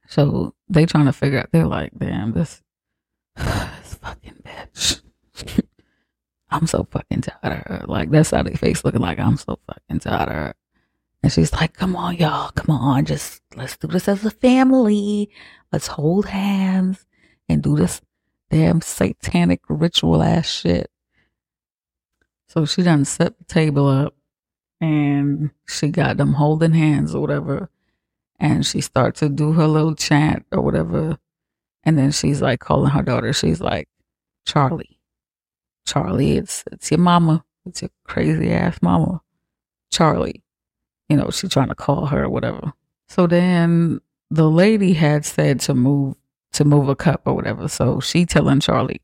[0.08, 1.48] So they trying to figure out.
[1.52, 2.62] They're like, damn, this
[3.36, 5.00] this fucking bitch.
[6.50, 7.84] I'm so fucking tired of her.
[7.86, 10.54] Like that's how they face looking like I'm so fucking tired of her.
[11.22, 15.30] And she's like, come on, y'all, come on, just let's do this as a family.
[15.72, 17.06] Let's hold hands
[17.48, 18.00] and do this
[18.50, 20.90] damn satanic ritual ass shit.
[22.48, 24.14] So she done set the table up
[24.80, 27.68] and she got them holding hands or whatever.
[28.40, 31.18] And she starts to do her little chant or whatever.
[31.82, 33.88] And then she's like calling her daughter, she's like,
[34.46, 34.97] Charlie,
[35.88, 37.44] Charlie, it's it's your mama.
[37.64, 39.22] It's your crazy ass mama.
[39.90, 40.42] Charlie.
[41.08, 42.74] You know, she's trying to call her or whatever.
[43.08, 46.16] So then the lady had said to move
[46.52, 47.68] to move a cup or whatever.
[47.68, 49.00] So she telling Charlie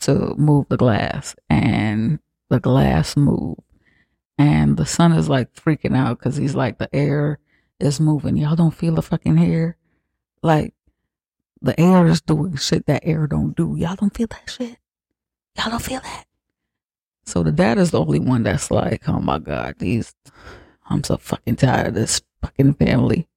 [0.00, 3.58] to move the glass and the glass move.
[4.38, 7.40] And the son is like freaking out because he's like, the air
[7.80, 8.36] is moving.
[8.36, 9.76] Y'all don't feel the fucking air?
[10.42, 10.74] Like,
[11.60, 13.74] the air is doing shit that air don't do.
[13.76, 14.78] Y'all don't feel that shit?
[15.56, 16.24] Y'all don't feel that?
[17.24, 20.14] So the dad is the only one that's like, oh my God, these,
[20.88, 23.28] I'm so fucking tired of this fucking family.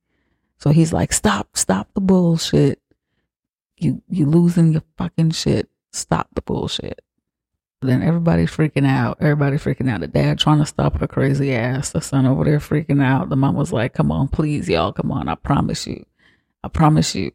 [0.57, 2.81] So he's like, stop, stop the bullshit.
[3.77, 5.69] You, you losing your fucking shit.
[5.91, 7.01] Stop the bullshit.
[7.81, 9.17] Then everybody's freaking out.
[9.19, 9.99] Everybody freaking out.
[9.99, 11.89] The dad trying to stop her crazy ass.
[11.89, 13.29] The son over there freaking out.
[13.29, 15.27] The mom was like, come on, please, y'all, come on.
[15.27, 16.05] I promise you.
[16.63, 17.31] I promise you.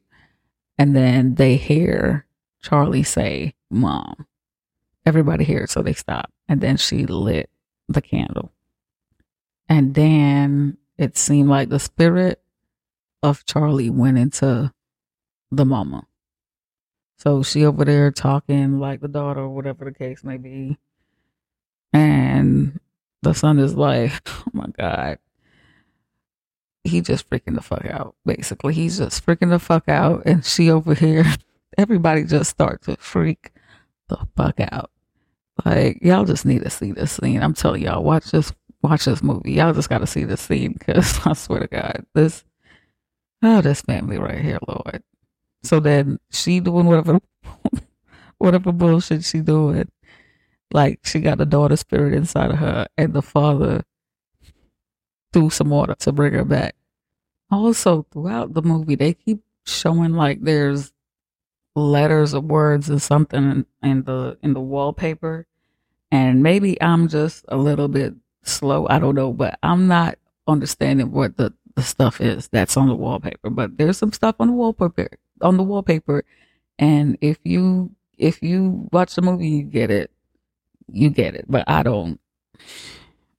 [0.79, 2.26] And then they hear
[2.62, 4.26] Charlie say, mom.
[5.07, 6.31] Everybody hears, so they stop.
[6.49, 7.51] And then she lit
[7.89, 8.53] the candle.
[9.69, 12.43] And then it seemed like the spirit
[13.23, 14.73] of Charlie went into
[15.51, 16.07] the mama.
[17.19, 20.79] So she over there talking like the daughter or whatever the case may be.
[21.93, 22.79] And
[23.23, 25.19] the son is like, oh my God.
[26.85, 28.73] He just freaking the fuck out, basically.
[28.73, 30.23] He's just freaking the fuck out.
[30.25, 31.25] And she over here,
[31.79, 33.51] everybody just start to freak
[34.09, 34.91] the fuck out.
[35.65, 37.43] Like, y'all just need to see this scene.
[37.43, 38.53] I'm telling y'all, watch this
[38.83, 39.53] watch this movie.
[39.53, 42.45] Y'all just gotta see this scene because I swear to God, this
[43.43, 45.03] oh this family right here, Lord.
[45.63, 47.21] So then she doing whatever
[48.39, 49.91] whatever bullshit she doing.
[50.73, 53.83] Like she got the daughter spirit inside of her and the father
[55.33, 56.75] threw some water to bring her back.
[57.51, 60.93] Also throughout the movie they keep showing like there's
[61.79, 65.47] letters or words or something in, the in the wallpaper.
[66.11, 68.87] And maybe I'm just a little bit slow.
[68.89, 72.95] I don't know, but I'm not understanding what the, the stuff is that's on the
[72.95, 73.51] wallpaper.
[73.51, 75.09] But there's some stuff on the wallpaper
[75.43, 76.24] on the wallpaper.
[76.79, 80.11] And if you if you watch the movie, you get it.
[80.91, 82.20] You get it, but I don't.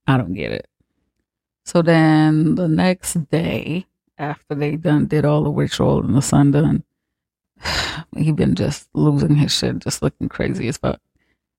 [0.08, 0.68] I don't get it.
[1.66, 3.86] So then the next day,
[4.18, 6.84] after they done did all the ritual and the son done,
[8.18, 11.00] he been just losing his shit, just looking crazy as fuck.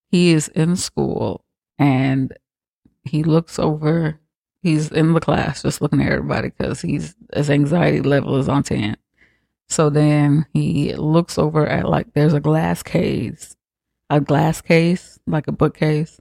[0.08, 1.44] He is in school
[1.78, 2.36] and
[3.04, 4.18] he looks over.
[4.62, 8.62] He's in the class, just looking at everybody because he's his anxiety level is on
[8.62, 8.96] ten.
[9.68, 13.56] So then he looks over at like there's a glass case,
[14.10, 16.20] a glass case, like a bookcase,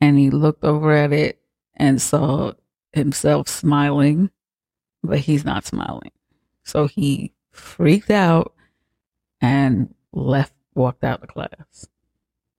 [0.00, 1.40] and he looked over at it
[1.74, 2.52] and saw
[2.92, 4.30] himself smiling,
[5.02, 6.12] but he's not smiling.
[6.64, 8.52] So he freaked out
[9.42, 11.86] and left, walked out the class.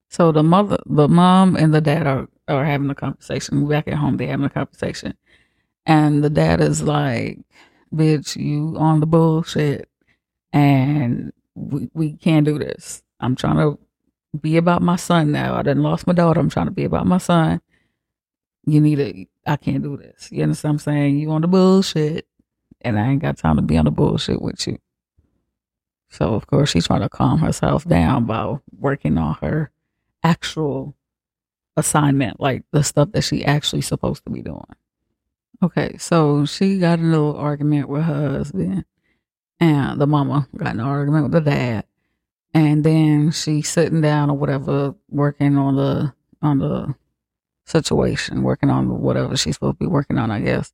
[0.09, 3.67] So the mother, the mom and the dad are, are having a conversation.
[3.67, 5.17] Back at home, they're having a conversation.
[5.87, 7.39] And the dad is like,
[7.93, 9.89] bitch, you on the bullshit
[10.51, 13.01] and we, we can't do this.
[13.19, 13.79] I'm trying to
[14.39, 15.55] be about my son now.
[15.55, 16.39] I done lost my daughter.
[16.39, 17.61] I'm trying to be about my son.
[18.65, 20.29] You need to, I can't do this.
[20.31, 21.17] You understand what I'm saying?
[21.17, 22.27] You on the bullshit
[22.81, 24.77] and I ain't got time to be on the bullshit with you.
[26.13, 29.71] So of course she's trying to calm herself down by working on her
[30.23, 30.95] actual
[31.75, 34.63] assignment, like the stuff that she actually supposed to be doing.
[35.63, 38.85] Okay, so she got in a little argument with her husband,
[39.59, 41.85] and the mama got in an argument with the dad,
[42.53, 46.93] and then she's sitting down or whatever, working on the on the
[47.65, 50.71] situation, working on whatever she's supposed to be working on, I guess.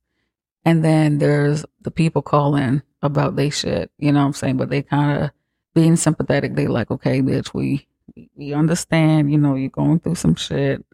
[0.64, 4.56] And then there's the people calling about they shit, you know what I'm saying?
[4.58, 5.30] But they kind of
[5.74, 6.54] being sympathetic.
[6.54, 7.86] They like, okay, bitch, we
[8.34, 10.84] we understand, you know, you're going through some shit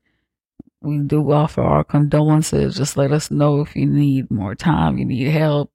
[0.86, 2.76] we do offer our condolences.
[2.76, 5.72] Just let us know if you need more time, you need help.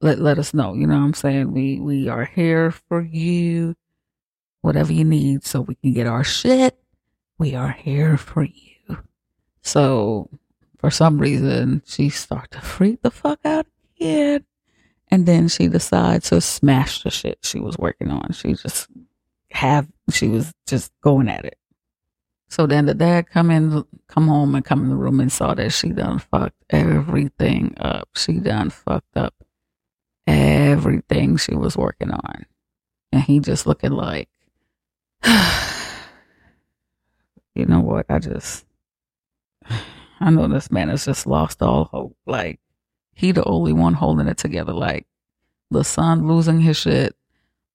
[0.00, 0.74] Let let us know.
[0.74, 1.52] You know what I'm saying?
[1.52, 3.76] We we are here for you.
[4.60, 6.78] Whatever you need so we can get our shit.
[7.38, 8.98] We are here for you.
[9.62, 10.28] So
[10.82, 13.66] for some reason she started to freak the fuck out
[13.96, 14.44] again.
[15.12, 18.32] And then she decides to smash the shit she was working on.
[18.32, 18.88] She just
[19.52, 21.56] have she was just going at it.
[22.48, 25.54] So then the dad come in, come home and come in the room and saw
[25.54, 28.08] that she done fucked everything up.
[28.16, 29.34] She done fucked up
[30.26, 32.44] everything she was working on.
[33.12, 34.28] And he just looking like,
[37.54, 38.06] you know what?
[38.08, 38.66] I just,
[40.22, 42.16] I know this man has just lost all hope.
[42.26, 42.60] Like,
[43.14, 44.72] he the only one holding it together.
[44.72, 45.06] Like,
[45.70, 47.16] the son losing his shit,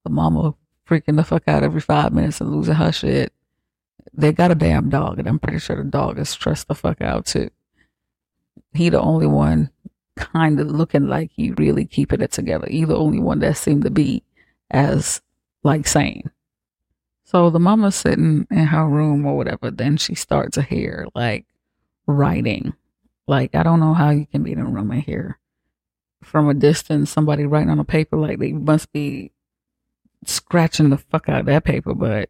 [0.03, 0.55] the mama
[0.87, 3.33] freaking the fuck out every five minutes and losing her shit
[4.13, 7.01] they got a damn dog, and I'm pretty sure the dog is stressed the fuck
[7.01, 7.49] out too.
[8.73, 9.69] He the only one
[10.15, 12.67] kind of looking like he really keeping it together.
[12.69, 14.23] He the only one that seemed to be
[14.71, 15.21] as
[15.63, 16.31] like sane.
[17.23, 19.69] So the mama's sitting in her room or whatever.
[19.69, 21.45] Then she starts to hear like
[22.07, 22.73] writing.
[23.27, 25.39] Like I don't know how you can be in a room and hear
[26.23, 28.17] from a distance somebody writing on a paper.
[28.17, 29.31] Like they must be
[30.25, 32.29] scratching the fuck out of that paper, but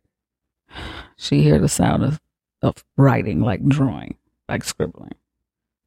[1.16, 2.20] she hear the sound of,
[2.62, 4.16] of writing, like drawing,
[4.50, 5.16] like scribbling.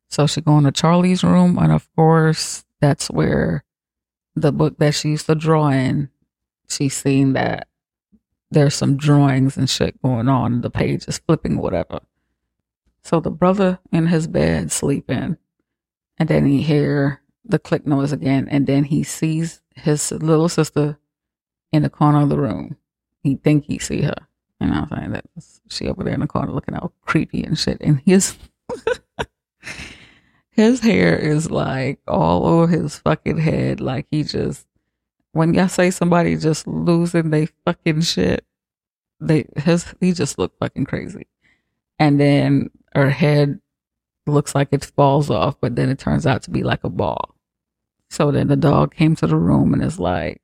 [0.09, 3.64] So she go into Charlie's room, and of course, that's where
[4.34, 6.11] the book that she used to draw in,
[6.68, 7.68] she's seen that
[8.51, 10.62] there's some drawings and shit going on.
[10.62, 12.01] The page is flipping, whatever.
[13.03, 15.36] So the brother in his bed sleeping,
[16.18, 20.98] and then he hear the click noise again, and then he sees his little sister
[21.72, 22.76] in the corner of the room.
[23.22, 24.26] He think he see her,
[24.61, 25.12] and I'm saying?
[25.12, 25.24] That
[25.68, 27.78] she over there in the corner looking all creepy and shit.
[27.80, 28.36] And his
[30.51, 33.80] his hair is like all over his fucking head.
[33.80, 34.66] Like he just
[35.32, 38.44] when y'all say somebody just losing they fucking shit,
[39.20, 41.26] they his he just looked fucking crazy.
[42.01, 43.61] And then her head
[44.26, 47.36] looks like it falls off, but then it turns out to be like a ball.
[48.09, 50.40] So then the dog came to the room and is like,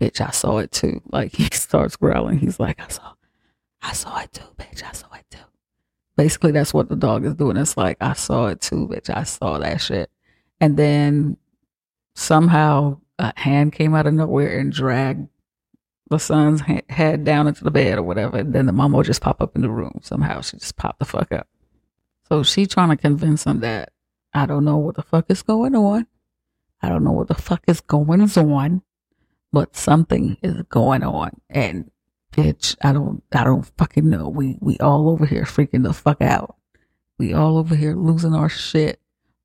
[0.00, 1.02] bitch, I saw it too.
[1.10, 2.38] Like he starts growling.
[2.38, 3.14] He's like, I saw
[3.82, 4.84] I saw it too, bitch.
[4.84, 5.38] I saw it too.
[6.16, 7.56] Basically, that's what the dog is doing.
[7.56, 9.10] It's like, I saw it too, bitch.
[9.14, 10.10] I saw that shit.
[10.60, 11.36] And then
[12.14, 15.28] somehow a hand came out of nowhere and dragged
[16.12, 18.38] the son's head down into the bed or whatever.
[18.38, 19.98] And then the mom will just pop up in the room.
[20.02, 21.48] Somehow she just popped the fuck up.
[22.28, 23.92] So she trying to convince him that
[24.32, 26.06] I don't know what the fuck is going on.
[26.80, 28.82] I don't know what the fuck is going on,
[29.52, 31.40] but something is going on.
[31.48, 31.90] And
[32.32, 34.28] bitch, I don't, I don't fucking know.
[34.28, 36.56] We, we all over here freaking the fuck out.
[37.18, 39.00] We all over here losing our shit.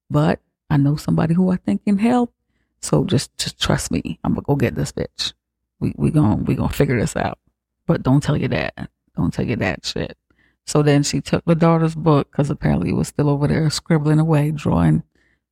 [0.10, 0.40] But
[0.70, 2.34] I know somebody who I think can help.
[2.82, 4.20] So just, just trust me.
[4.24, 5.34] I'm gonna go get this bitch.
[5.80, 7.40] We, we gonna, we gonna figure this out.
[7.86, 8.90] But don't tell your dad.
[9.16, 10.18] Don't tell your dad shit.
[10.66, 14.20] So then she took the daughter's book because apparently it was still over there scribbling
[14.20, 15.04] away, drawing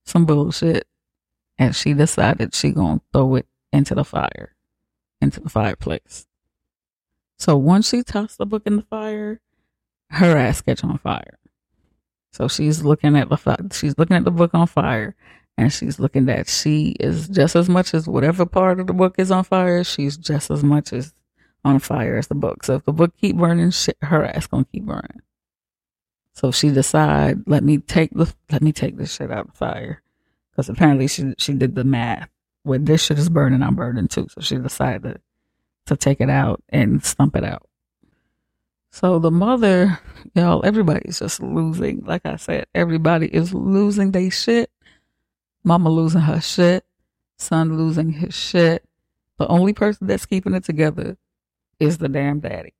[0.05, 0.88] some bullshit.
[1.57, 4.55] And she decided she gonna throw it into the fire,
[5.21, 6.28] into the fireplace.
[7.38, 9.39] So once she tossed the book in the fire,
[10.09, 11.39] her ass catch on fire.
[12.32, 15.15] So she's looking at the she's looking at the book on fire,
[15.57, 19.15] and she's looking that she is just as much as whatever part of the book
[19.17, 19.83] is on fire.
[19.83, 21.13] She's just as much as
[21.63, 22.63] on fire as the book.
[22.63, 25.21] So if the book keep burning, shit, her ass gonna keep burning.
[26.33, 30.01] So she decide, let me take the let me take this shit out of fire,
[30.51, 32.29] because apparently she she did the math.
[32.63, 34.27] When this shit is burning, I'm burning too.
[34.29, 35.21] So she decided
[35.85, 37.67] to take it out and stump it out.
[38.91, 39.99] So the mother,
[40.33, 42.03] y'all, everybody's just losing.
[42.05, 44.69] Like I said, everybody is losing their shit.
[45.66, 46.86] Mama losing her shit.
[47.38, 48.86] son losing his shit.
[49.39, 51.18] The only person that's keeping it together
[51.80, 52.74] is the damn daddy.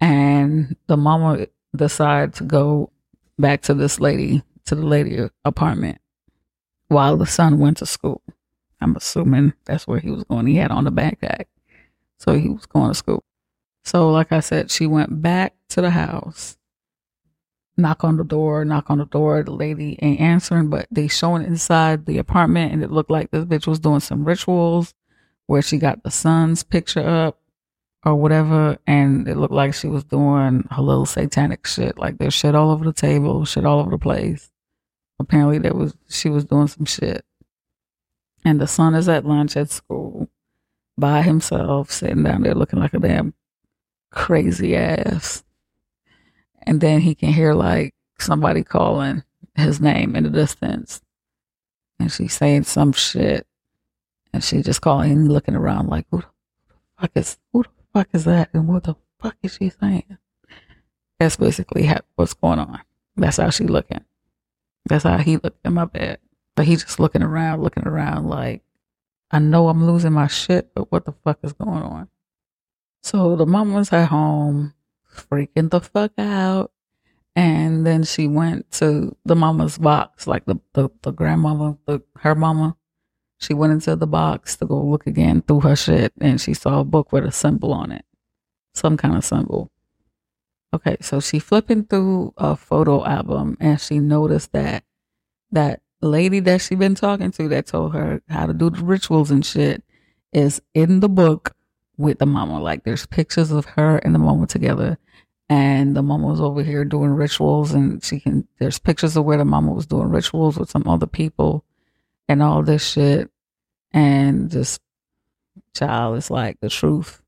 [0.00, 2.90] And the mama decided to go
[3.38, 5.98] back to this lady, to the lady apartment
[6.88, 8.22] while the son went to school.
[8.80, 10.46] I'm assuming that's where he was going.
[10.46, 11.44] He had on the backpack.
[12.18, 13.24] So he was going to school.
[13.84, 16.58] So, like I said, she went back to the house,
[17.76, 19.42] knock on the door, knock on the door.
[19.42, 23.44] The lady ain't answering, but they showing inside the apartment, and it looked like this
[23.44, 24.94] bitch was doing some rituals
[25.46, 27.38] where she got the son's picture up
[28.04, 31.98] or whatever, and it looked like she was doing her little satanic shit.
[31.98, 34.50] Like there's shit all over the table, shit all over the place.
[35.18, 37.24] Apparently, there was she was doing some shit,
[38.44, 40.28] and the son is at lunch at school
[40.98, 43.34] by himself, sitting down there looking like a damn
[44.10, 45.44] crazy ass.
[46.66, 49.22] And then he can hear like somebody calling
[49.54, 51.00] his name in the distance.
[51.98, 53.46] And she's saying some shit.
[54.32, 56.26] And she just calling and looking around like, who the
[57.00, 58.50] fuck is, who the fuck is that?
[58.52, 60.18] And what the fuck is she saying?
[61.18, 62.80] That's basically what's going on.
[63.16, 64.04] That's how she looking.
[64.84, 66.18] That's how he looked in my bed.
[66.54, 68.62] But he just looking around, looking around like,
[69.30, 72.08] I know I'm losing my shit, but what the fuck is going on?
[73.02, 74.74] So the mom was at home,
[75.16, 76.72] freaking the fuck out.
[77.34, 82.34] And then she went to the mama's box, like the, the, the grandmama, the, her
[82.34, 82.76] mama.
[83.38, 86.80] She went into the box to go look again through her shit and she saw
[86.80, 88.06] a book with a symbol on it.
[88.72, 89.70] Some kind of symbol.
[90.72, 94.84] Okay, so she flipping through a photo album and she noticed that
[95.50, 99.30] that lady that she been talking to that told her how to do the rituals
[99.30, 99.82] and shit
[100.32, 101.54] is in the book
[101.96, 102.60] with the mama.
[102.60, 104.98] Like there's pictures of her and the mama together.
[105.48, 109.38] And the mama was over here doing rituals and she can, there's pictures of where
[109.38, 111.64] the mama was doing rituals with some other people
[112.28, 113.30] and all this shit.
[113.92, 114.80] And just,
[115.74, 117.22] child, is like the truth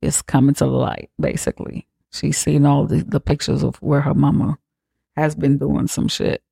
[0.00, 1.88] is coming to the light, basically.
[2.12, 4.58] She's seen all the, the pictures of where her mama
[5.16, 6.42] has been doing some shit.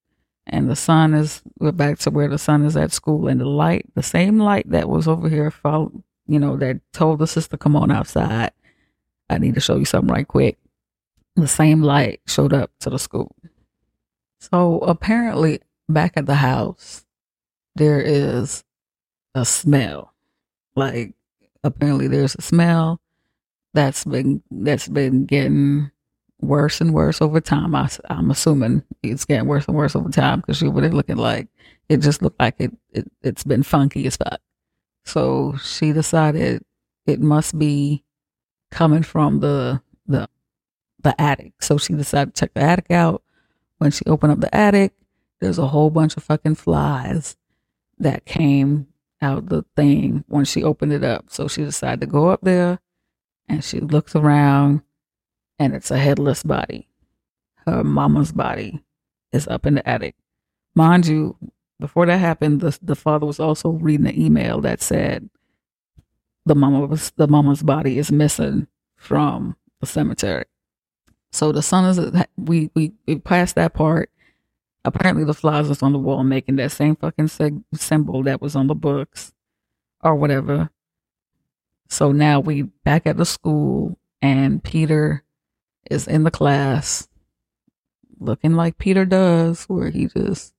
[0.47, 3.47] And the son is, we're back to where the son is at school and the
[3.47, 7.57] light, the same light that was over here, follow, you know, that told the sister,
[7.57, 8.53] come on outside.
[9.29, 10.59] I need to show you something right quick.
[11.37, 13.35] The same light showed up to the school.
[14.41, 17.05] So apparently, back at the house,
[17.75, 18.65] there is
[19.35, 20.15] a smell.
[20.75, 21.15] Like,
[21.65, 23.01] apparently, there's a smell
[23.75, 25.91] that's been that's been getting
[26.41, 27.75] worse and worse over time.
[27.75, 31.49] I, am assuming it's getting worse and worse over time because she was looking like
[31.89, 34.41] it just looked like it, it it's been funky as fuck.
[35.07, 36.63] So she decided
[37.07, 38.05] it must be
[38.71, 40.29] coming from the the
[41.03, 41.63] the attic.
[41.63, 43.23] So she decided to check the attic out.
[43.79, 44.93] When she opened up the attic,
[45.41, 47.37] there's a whole bunch of fucking flies
[47.99, 48.89] that came
[49.23, 51.27] out the thing when she opened it up.
[51.29, 52.81] So she decided to go up there
[53.49, 54.83] and she looks around
[55.59, 56.89] and it's a headless body.
[57.67, 58.83] Her mama's body
[59.33, 60.17] is up in the attic.
[60.75, 61.37] Mind you,
[61.79, 65.29] before that happened, the the father was also reading an email that said
[66.45, 68.67] the mama was the mama's body is missing
[68.97, 70.47] from the cemetery.
[71.33, 74.11] So the son is we we we passed that part.
[74.85, 77.29] Apparently, the flies was on the wall making that same fucking
[77.75, 79.33] symbol that was on the books,
[80.01, 80.71] or whatever.
[81.89, 85.25] So now we back at the school, and Peter
[85.91, 87.09] is in the class,
[88.19, 90.55] looking like Peter does, where he just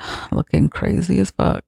[0.32, 1.64] looking crazy as fuck.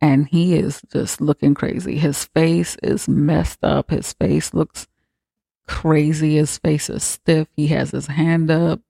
[0.00, 1.96] And he is just looking crazy.
[1.98, 3.90] His face is messed up.
[3.90, 4.86] His face looks
[5.66, 6.36] crazy.
[6.36, 7.48] His face is stiff.
[7.56, 8.80] He has his hand up.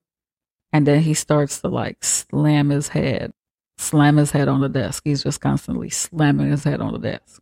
[0.72, 3.32] And then he starts to like slam his head,
[3.78, 5.04] slam his head on the desk.
[5.04, 7.40] He's just constantly slamming his head on the desk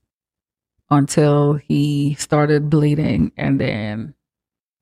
[0.91, 3.33] until he started bleeding.
[3.37, 4.15] And then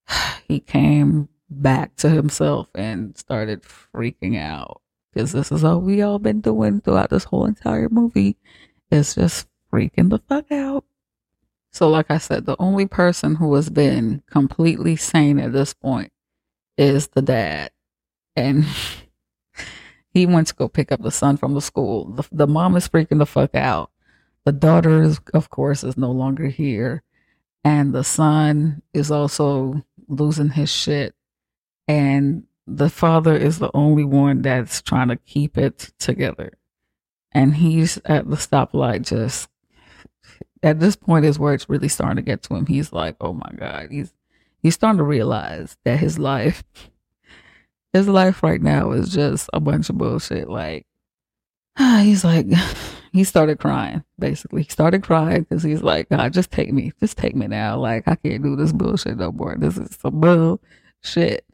[0.49, 4.82] he came back to himself and started freaking out
[5.13, 8.37] because this is all we all been doing throughout this whole entire movie
[8.91, 10.85] is just freaking the fuck out.
[11.71, 16.13] So, like I said, the only person who has been completely sane at this point
[16.77, 17.71] is the dad.
[18.37, 18.67] And
[20.11, 22.13] he went to go pick up the son from the school.
[22.13, 23.91] The, the mom is freaking the fuck out.
[24.45, 27.03] The daughter, is, of course, is no longer here.
[27.65, 31.15] And the son is also losing his shit.
[31.89, 32.45] And
[32.77, 36.53] the father is the only one that's trying to keep it together.
[37.33, 39.49] And he's at the stoplight just
[40.63, 42.67] at this point is where it's really starting to get to him.
[42.67, 43.89] He's like, oh my God.
[43.91, 44.13] He's
[44.63, 46.63] he's starting to realize that his life
[47.93, 50.49] his life right now is just a bunch of bullshit.
[50.49, 50.87] Like
[51.79, 52.47] he's like,
[53.13, 54.05] he started crying.
[54.19, 57.79] Basically, he started crying because he's like, God, just take me, just take me now.
[57.79, 59.57] Like I can't do this bullshit no more.
[59.59, 61.45] This is some bullshit.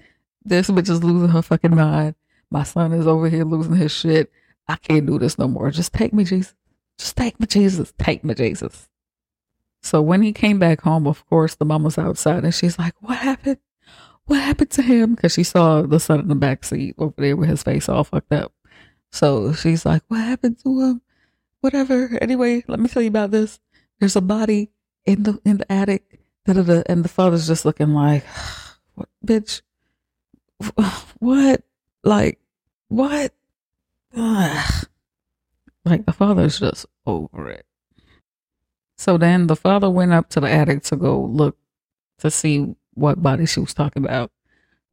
[0.49, 2.15] This bitch is losing her fucking mind.
[2.51, 4.33] My son is over here losing his shit.
[4.67, 5.71] I can't do this no more.
[5.71, 6.55] Just take me, Jesus.
[6.99, 7.93] Just take me, Jesus.
[7.99, 8.89] Take me, Jesus.
[9.83, 12.95] So when he came back home, of course, the mom was outside and she's like,
[13.01, 13.59] What happened?
[14.25, 15.15] What happened to him?
[15.15, 18.05] Because she saw the son in the back seat over there with his face all
[18.05, 18.53] fucked up.
[19.13, 21.03] So she's like, What happened to him?
[21.61, 22.19] Whatever.
[22.21, 23.61] Anyway, let me tell you about this.
[24.01, 24.71] There's a body
[25.05, 26.21] in the in the attic.
[26.47, 26.83] Da-da-da.
[26.87, 28.25] And the father's just looking like,
[28.95, 29.63] What bitch?
[31.19, 31.63] What?
[32.05, 32.39] Like,
[32.89, 33.33] what?
[34.17, 34.87] Ugh.
[35.85, 37.67] Like the father's just over it.
[38.97, 41.57] So then the father went up to the attic to go look
[42.19, 44.31] to see what body she was talking about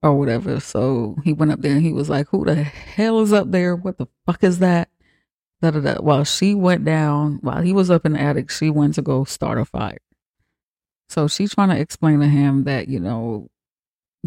[0.03, 0.59] or whatever.
[0.59, 3.76] So he went up there and he was like, Who the hell is up there?
[3.76, 4.89] What the fuck is that?
[5.61, 6.01] Da, da, da.
[6.01, 9.24] While she went down, while he was up in the attic, she went to go
[9.24, 9.97] start a fire.
[11.09, 13.49] So she's trying to explain to him that, you know,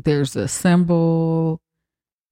[0.05, 1.61] there's a symbol.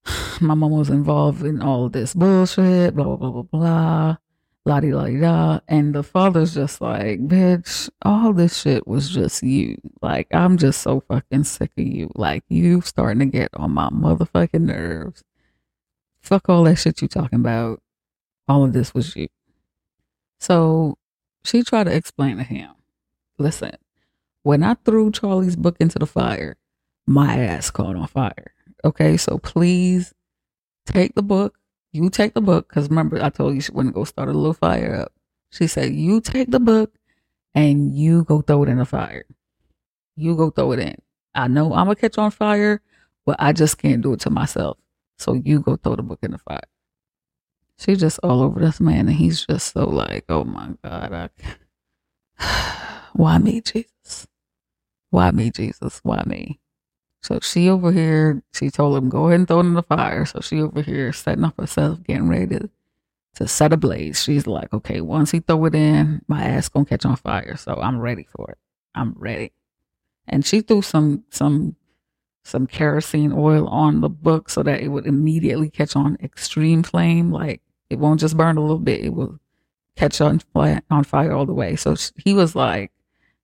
[0.41, 4.17] My mom was involved in all this bullshit, blah, blah, blah, blah, blah
[4.67, 5.61] la di la di da.
[5.69, 9.81] And the father's just like, bitch, all this shit was just you.
[10.03, 12.11] Like, I'm just so fucking sick of you.
[12.15, 15.23] Like, you starting to get on my motherfucking nerves.
[16.21, 17.81] Fuck all that shit you talking about.
[18.49, 19.29] All of this was you.
[20.41, 20.99] So
[21.45, 22.71] she tried to explain to him,
[23.39, 23.77] listen,
[24.43, 26.57] when I threw Charlie's book into the fire,
[27.07, 28.53] my ass caught on fire.
[28.85, 30.15] Okay, so please
[30.87, 31.57] take the book
[31.97, 34.53] you take the book, because remember, I told you she wouldn't go start a little
[34.53, 35.13] fire up.
[35.51, 36.93] She said, You take the book
[37.55, 39.25] and you go throw it in the fire.
[40.15, 40.97] You go throw it in.
[41.35, 42.83] I know I'm to catch on fire,
[43.25, 44.77] but I just can't do it to myself.
[45.19, 46.61] So you go throw the book in the fire.
[47.79, 51.31] She's just all over this man, and he's just so like, Oh my God,
[52.39, 54.27] I, why me, Jesus?
[55.09, 56.01] Why me, Jesus?
[56.03, 56.61] Why me?
[57.27, 60.25] So she over here, she told him, go ahead and throw it in the fire.
[60.25, 62.71] So she over here setting up herself, getting ready to,
[63.35, 64.23] to set a blaze.
[64.23, 67.57] She's like, okay, once he throw it in, my ass gonna catch on fire.
[67.57, 68.59] So I'm ready for it.
[68.95, 69.53] I'm ready.
[70.29, 71.75] And she threw some some
[72.45, 77.33] some kerosene oil on the book so that it would immediately catch on extreme flame.
[77.33, 77.61] Like
[77.91, 79.41] it won't just burn a little bit; it will
[79.97, 80.41] catch on
[80.91, 81.75] on fire all the way.
[81.75, 82.93] So he was like,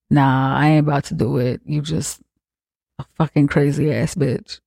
[0.09, 1.61] "Nah, I ain't about to do it.
[1.65, 2.21] You just
[2.99, 4.59] a fucking crazy ass bitch.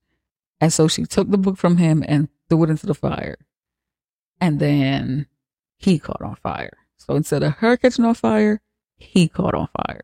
[0.60, 3.36] And so she took the book from him and threw it into the fire.
[4.40, 5.26] And then
[5.76, 6.76] he caught on fire.
[6.96, 8.60] So instead of her catching on fire,
[8.96, 10.02] he caught on fire.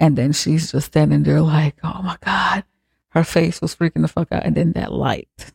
[0.00, 2.64] And then she's just standing there like, oh my God.
[3.10, 4.44] Her face was freaking the fuck out.
[4.44, 5.52] And then that light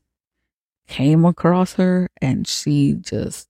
[0.87, 3.47] came across her and she just,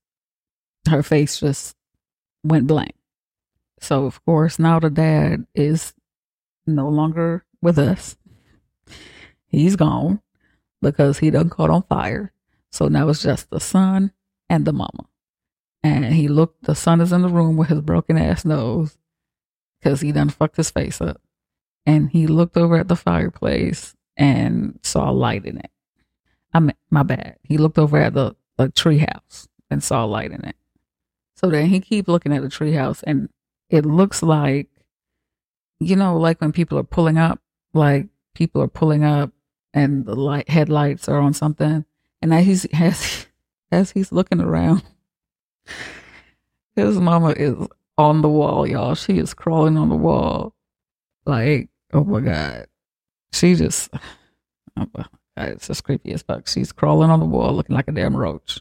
[0.88, 1.74] her face just
[2.42, 2.94] went blank.
[3.80, 5.94] So of course now the dad is
[6.66, 8.16] no longer with us.
[9.54, 10.20] He's gone
[10.82, 12.32] because he done caught on fire.
[12.72, 14.12] So now it's just the son
[14.48, 15.08] and the mama.
[15.82, 18.98] And he looked, the son is in the room with his broken ass nose
[19.80, 21.20] because he done fucked his face up.
[21.86, 25.70] And he looked over at the fireplace and saw a light in it.
[26.52, 27.36] I mean, my bad.
[27.42, 30.56] He looked over at the, the treehouse and saw a light in it.
[31.36, 33.28] So then he keep looking at the treehouse and
[33.68, 34.68] it looks like,
[35.80, 37.40] you know, like when people are pulling up,
[37.74, 39.33] like people are pulling up
[39.74, 41.84] and the light headlights are on something.
[42.22, 43.26] And as he's as,
[43.70, 44.82] as he's looking around,
[46.76, 47.54] his mama is
[47.98, 48.94] on the wall, y'all.
[48.94, 50.54] She is crawling on the wall.
[51.26, 52.66] Like, oh my God.
[53.32, 53.90] She just
[54.76, 55.04] oh my
[55.36, 56.48] God, it's just creepy as fuck.
[56.48, 58.60] She's crawling on the wall looking like a damn roach.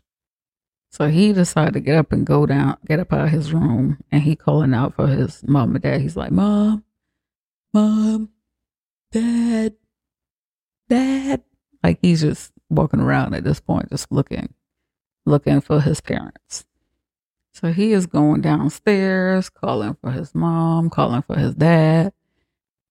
[0.91, 3.97] So he decided to get up and go down, get up out of his room,
[4.11, 6.01] and he calling out for his mom and dad.
[6.01, 6.83] He's like, Mom,
[7.73, 8.29] Mom,
[9.11, 9.73] Dad,
[10.93, 11.43] Dad.
[11.83, 14.53] Like he's just walking around at this point, just looking,
[15.25, 16.65] looking for his parents.
[17.51, 22.13] So he is going downstairs, calling for his mom, calling for his dad.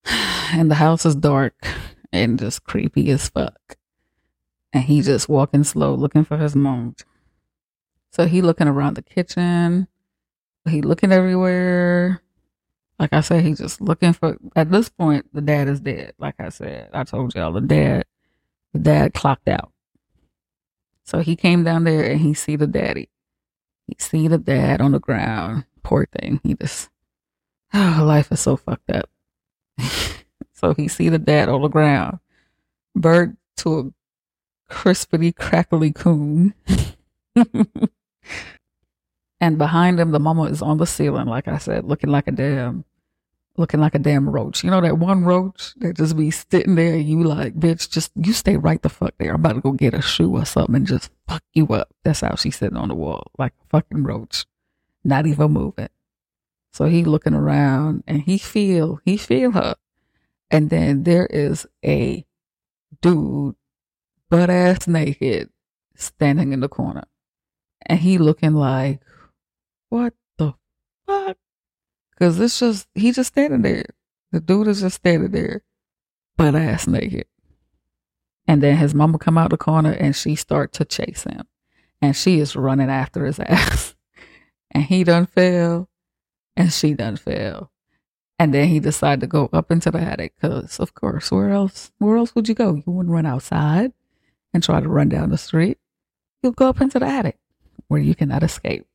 [0.55, 1.55] And the house is dark
[2.13, 3.79] and just creepy as fuck.
[4.71, 6.95] And he just walking slow, looking for his mom.
[8.11, 9.89] So he looking around the kitchen.
[10.69, 12.21] He looking everywhere.
[12.99, 14.37] Like I said, he's just looking for.
[14.55, 16.15] At this point, the dad is dead.
[16.19, 18.05] Like I said, I told y'all the dad,
[18.73, 19.73] the dad clocked out.
[21.05, 23.09] So he came down there and he see the daddy.
[23.87, 25.65] He see the dad on the ground.
[25.83, 26.41] Poor thing.
[26.45, 26.91] He just,
[27.75, 29.11] oh, life is so fucked up.
[30.53, 32.21] so he see the dad on the ground,
[32.95, 33.79] burnt to
[34.71, 36.55] a crispity, crackly coon.
[39.43, 42.31] And behind him, the mama is on the ceiling, like I said, looking like a
[42.31, 42.85] damn,
[43.57, 44.63] looking like a damn roach.
[44.63, 46.97] You know that one roach that just be sitting there.
[46.97, 49.31] You like, bitch, just you stay right the fuck there.
[49.31, 51.89] I'm about to go get a shoe or something and just fuck you up.
[52.05, 54.47] That's how she's sitting on the wall, like a fucking roach,
[55.03, 55.89] not even moving.
[56.73, 59.75] So he looking around and he feel he feel her,
[60.53, 62.25] and then there is a
[63.01, 63.57] dude,
[64.31, 65.51] butt ass naked,
[65.97, 67.07] standing in the corner,
[67.85, 69.01] and he looking like
[69.93, 70.55] what the
[71.07, 71.37] fuck?
[72.13, 73.85] Because it's just, he just standing there.
[74.31, 75.65] The dude is just standing there,
[76.39, 77.27] butt ass naked.
[78.49, 81.43] And then his mama come out the corner and she start to chase him.
[82.01, 83.95] And she is running after his ass.
[84.71, 85.91] and he done fell
[86.57, 87.71] and she done fell.
[88.39, 91.93] And then he decided to go up into the attic because, of course, where else?
[91.99, 92.77] Where else would you go?
[92.77, 93.93] You wouldn't run outside
[94.55, 95.77] and try to run down the street.
[96.43, 97.39] You'll go up into the attic
[97.89, 98.87] where you cannot escape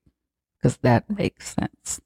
[0.58, 2.02] because that makes sense.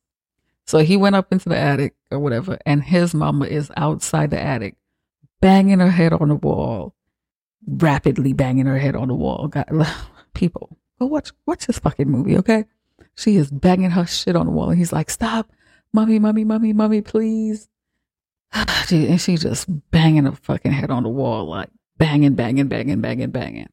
[0.65, 4.41] So he went up into the attic or whatever, and his mama is outside the
[4.41, 4.75] attic,
[5.41, 6.95] banging her head on the wall,
[7.67, 9.47] rapidly banging her head on the wall.
[9.47, 9.67] God,
[10.33, 12.65] people, go watch watch this fucking movie, okay?
[13.15, 15.51] She is banging her shit on the wall, and he's like, "Stop,
[15.93, 17.67] mommy, mommy, mommy, mommy, please."
[18.53, 23.31] and she just banging her fucking head on the wall, like banging, banging, banging, banging,
[23.31, 23.69] banging.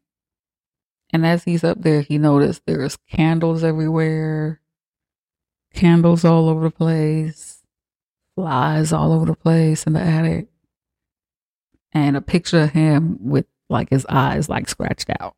[1.11, 4.61] And as he's up there, he noticed there's candles everywhere
[5.79, 7.63] candles all over the place,
[8.35, 10.49] flies all over the place in the attic,
[11.93, 15.37] and a picture of him with like his eyes like scratched out.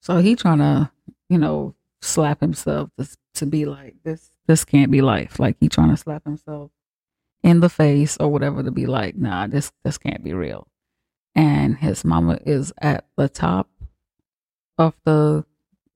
[0.00, 0.90] So he trying to,
[1.30, 4.30] you know, slap himself to, to be like this.
[4.46, 5.38] This can't be life.
[5.40, 6.70] Like he trying to slap himself
[7.42, 10.68] in the face or whatever to be like, nah, this this can't be real.
[11.34, 13.70] And his mama is at the top
[14.76, 15.46] of the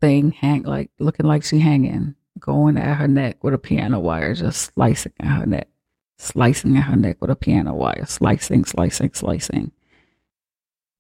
[0.00, 4.34] thing, hang like looking like she hanging going at her neck with a piano wire,
[4.34, 5.68] just slicing at her neck,
[6.18, 9.72] slicing at her neck with a piano wire, slicing, slicing, slicing,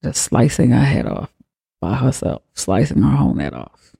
[0.02, 1.32] just slicing her head off
[1.80, 3.94] by herself, slicing her whole head off.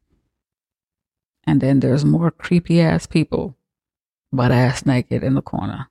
[1.45, 3.57] And then there's more creepy ass people,
[4.33, 5.89] butt ass naked in the corner,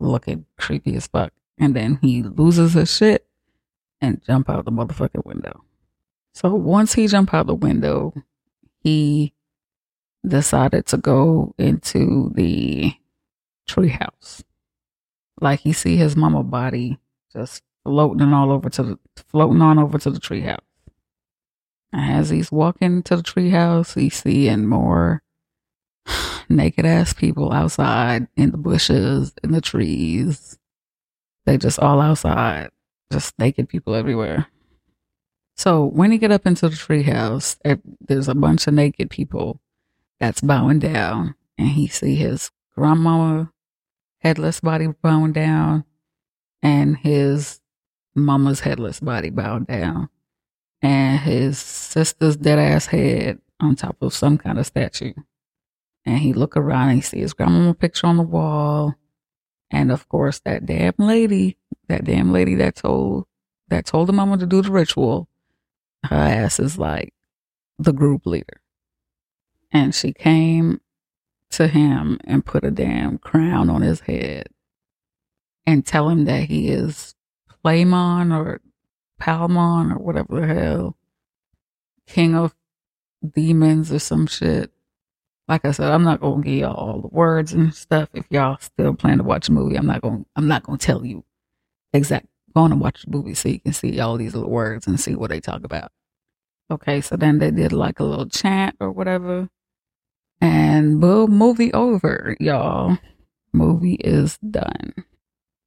[0.00, 1.32] looking creepy as fuck.
[1.58, 3.26] And then he loses his shit
[4.00, 5.64] and jump out the motherfucking window.
[6.32, 8.14] So once he jump out the window,
[8.80, 9.34] he
[10.28, 12.94] decided to go into the
[13.68, 14.42] treehouse.
[15.40, 16.98] Like he see his mama body
[17.32, 20.58] just floating all over to the floating on over to the treehouse.
[21.92, 25.22] As he's walking to the treehouse, he's seeing more
[26.48, 30.58] naked ass people outside in the bushes, in the trees.
[31.46, 32.70] They just all outside,
[33.10, 34.48] just naked people everywhere.
[35.56, 39.60] So when he get up into the treehouse, eh, there's a bunch of naked people
[40.20, 43.52] that's bowing down and he see his grandmama
[44.20, 45.84] headless body bowing down
[46.62, 47.60] and his
[48.14, 50.08] mama's headless body bowing down
[50.82, 55.12] and his sister's dead ass head on top of some kind of statue.
[56.04, 58.94] And he look around and he see his grandmama picture on the wall.
[59.70, 61.58] And of course that damn lady,
[61.88, 63.26] that damn lady that told
[63.68, 65.28] that told the mama to do the ritual,
[66.04, 67.12] her ass is like
[67.78, 68.62] the group leader
[69.70, 70.80] and she came
[71.50, 74.48] to him and put a damn crown on his head
[75.66, 77.14] and tell him that he is
[77.64, 78.60] Playmon or
[79.20, 80.96] Palmon or whatever the hell,
[82.06, 82.54] king of
[83.34, 84.70] demons or some shit.
[85.48, 88.10] Like I said, I'm not gonna give y'all all the words and stuff.
[88.12, 91.04] If y'all still plan to watch a movie, I'm not gonna I'm not gonna tell
[91.04, 91.24] you
[91.92, 92.26] exact.
[92.54, 94.98] Go on and watch the movie so you can see all these little words and
[94.98, 95.92] see what they talk about.
[96.70, 99.48] Okay, so then they did like a little chant or whatever.
[100.40, 102.98] And boom, movie over, y'all.
[103.52, 104.94] Movie is done.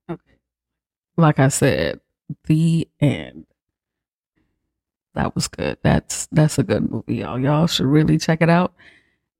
[0.09, 0.37] Okay.
[1.17, 1.99] Like I said,
[2.45, 3.45] the end.
[5.13, 5.77] That was good.
[5.83, 7.39] That's that's a good movie, y'all.
[7.39, 8.73] Y'all should really check it out.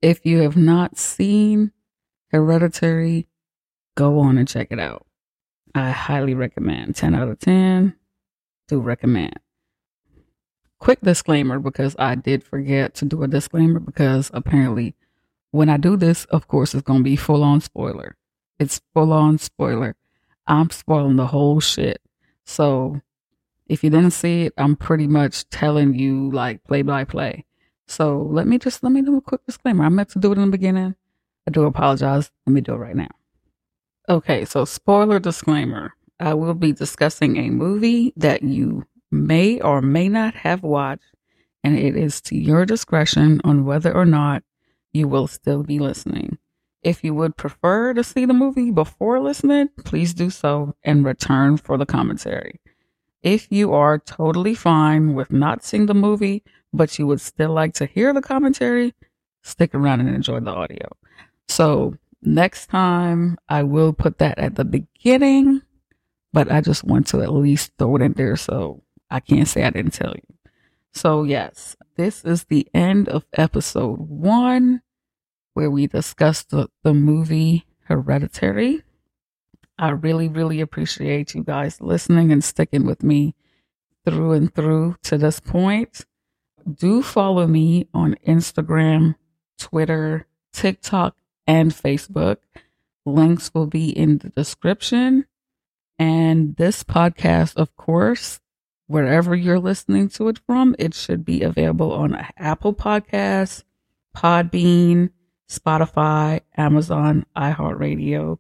[0.02, 1.72] If you have not seen
[2.32, 3.28] Hereditary,
[3.96, 5.06] go on and check it out.
[5.74, 6.96] I highly recommend.
[6.98, 7.96] 10 out of 10.
[8.68, 9.40] Do recommend
[10.82, 14.96] quick disclaimer because I did forget to do a disclaimer because apparently
[15.52, 18.18] when I do this, of course, it's going to be full on spoiler.
[18.60, 19.96] It's full on spoiler.
[20.48, 22.02] I'm spoiling the whole shit.
[22.46, 23.02] So
[23.68, 27.46] if you didn't see it, I'm pretty much telling you like play by play.
[27.88, 29.86] So let me just, let me do a quick disclaimer.
[29.86, 30.96] I meant to do it in the beginning.
[31.48, 32.32] I do apologize.
[32.46, 33.10] Let me do it right now.
[34.10, 34.46] Okay.
[34.46, 35.94] So spoiler disclaimer.
[36.20, 41.04] I will be discussing a movie that you may or may not have watched,
[41.64, 44.44] and it is to your discretion on whether or not
[44.94, 46.38] you will still be listening.
[46.84, 51.58] If you would prefer to see the movie before listening, please do so and return
[51.58, 52.60] for the commentary.
[53.22, 56.44] If you are totally fine with not seeing the movie,
[56.74, 58.96] but you would still like to hear the commentary,
[59.44, 60.88] stick around and enjoy the audio.
[61.48, 65.62] So, next time I will put that at the beginning,
[66.34, 68.82] but I just want to at least throw it in there so
[69.12, 70.36] I can't say I didn't tell you.
[70.94, 74.82] So, yes, this is the end of episode one
[75.54, 78.84] where we discussed the, the movie Hereditary.
[79.78, 83.36] I really, really appreciate you guys listening and sticking with me
[84.06, 86.06] through and through to this point.
[86.72, 89.16] Do follow me on Instagram,
[89.58, 91.16] Twitter, TikTok,
[91.48, 92.38] and Facebook.
[93.06, 95.26] Links will be in the description.
[95.98, 98.40] And this podcast, of course,
[98.92, 103.64] wherever you're listening to it from, it should be available on Apple Podcasts,
[104.16, 105.10] Podbean,
[105.50, 108.38] Spotify, Amazon, iHeartRadio,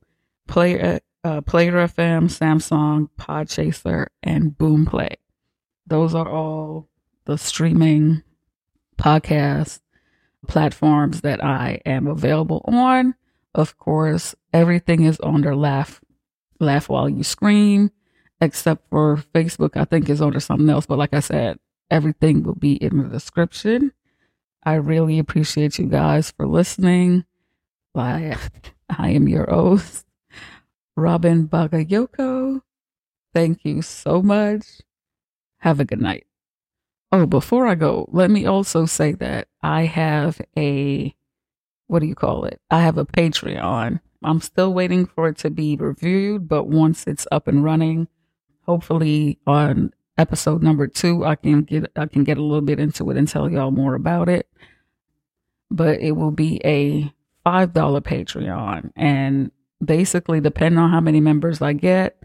[0.47, 5.15] Player, uh, Player FM, Samsung, Podchaser, and Boomplay.
[5.87, 6.89] Those are all
[7.25, 8.23] the streaming
[8.97, 9.79] podcast
[10.47, 13.15] platforms that I am available on.
[13.55, 16.01] Of course, everything is under Laugh,
[16.59, 17.91] Laugh While You Scream,
[18.41, 20.87] except for Facebook, I think is under something else.
[20.87, 21.59] But like I said,
[21.89, 23.93] everything will be in the description.
[24.63, 27.25] I really appreciate you guys for listening.
[27.95, 28.37] I,
[28.89, 30.05] I am your host,
[30.95, 32.61] Robin Bagayoko.
[33.33, 34.65] Thank you so much.
[35.59, 36.25] Have a good night.
[37.11, 41.13] Oh, before I go, let me also say that I have a,
[41.87, 42.59] what do you call it?
[42.71, 43.99] I have a Patreon.
[44.23, 48.07] I'm still waiting for it to be reviewed, but once it's up and running,
[48.65, 53.09] hopefully on episode number two, I can get I can get a little bit into
[53.09, 54.47] it and tell y'all more about it.
[55.69, 57.11] But it will be a
[57.43, 59.51] five dollar Patreon, and
[59.83, 62.21] basically, depending on how many members I get,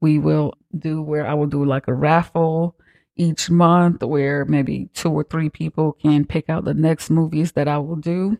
[0.00, 2.76] we will do where I will do like a raffle
[3.16, 7.68] each month, where maybe two or three people can pick out the next movies that
[7.68, 8.38] I will do.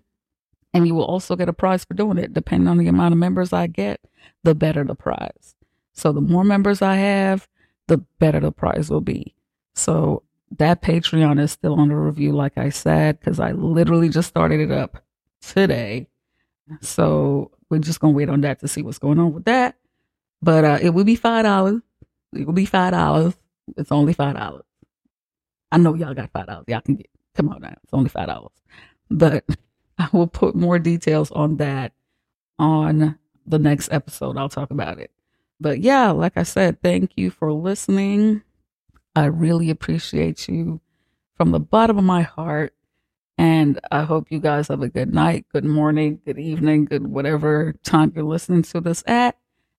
[0.74, 2.34] And you will also get a prize for doing it.
[2.34, 4.00] Depending on the amount of members I get,
[4.44, 5.54] the better the prize.
[5.98, 7.48] So the more members I have,
[7.88, 9.34] the better the prize will be.
[9.74, 10.22] So
[10.58, 14.70] that Patreon is still under review, like I said, because I literally just started it
[14.70, 15.02] up
[15.40, 16.06] today.
[16.80, 19.76] So we're just gonna wait on that to see what's going on with that.
[20.40, 21.82] But uh, it will be five dollars.
[22.32, 23.34] It will be five dollars.
[23.76, 24.64] It's only five dollars.
[25.72, 26.64] I know y'all got five dollars.
[26.68, 27.08] Y'all can get.
[27.34, 28.52] Come on now, it's only five dollars.
[29.10, 29.44] But
[29.98, 31.92] I will put more details on that
[32.58, 34.36] on the next episode.
[34.36, 35.10] I'll talk about it.
[35.60, 38.42] But yeah, like I said, thank you for listening.
[39.16, 40.80] I really appreciate you
[41.36, 42.74] from the bottom of my heart.
[43.36, 47.74] And I hope you guys have a good night, good morning, good evening, good whatever
[47.84, 49.36] time you're listening to this at.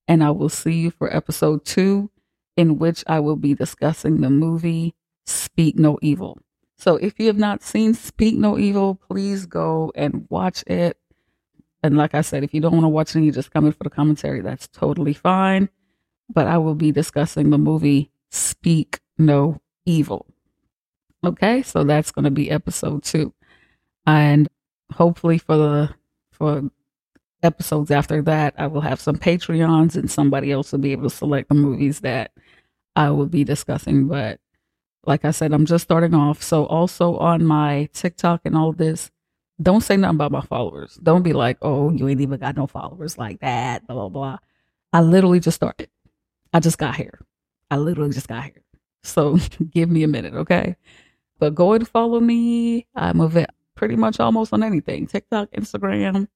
[0.08, 2.10] And I will see you for episode two,
[2.56, 4.96] in which I will be discussing the movie
[5.26, 6.40] Speak No Evil.
[6.78, 10.98] So if you have not seen Speak No Evil, please go and watch it.
[11.82, 13.72] And like I said, if you don't want to watch it you just come in
[13.72, 15.70] for the commentary, that's totally fine.
[16.34, 20.28] But I will be discussing the movie Speak No Evil.
[21.26, 23.34] Okay, so that's going to be episode two.
[24.06, 24.48] And
[24.94, 25.96] hopefully for the
[26.32, 26.70] for
[27.44, 31.16] episodes after that, I will have some Patreons and somebody else will be able to
[31.16, 32.32] select the movies that
[32.96, 34.08] I will be discussing.
[34.08, 34.40] But
[35.06, 36.42] like I said, I'm just starting off.
[36.44, 39.12] So also on my TikTok and all this,
[39.62, 41.00] don't say nothing about my followers.
[41.02, 44.38] Don't be like, oh, you ain't even got no followers like that, blah, blah, blah.
[44.94, 45.90] I literally just started.
[46.54, 47.20] I just got here.
[47.70, 48.64] I literally just got here.
[49.04, 49.38] So
[49.72, 50.76] give me a minute, okay?
[51.40, 52.88] But go and follow me.
[52.96, 56.28] I'm a vet pretty much almost on anything TikTok, Instagram,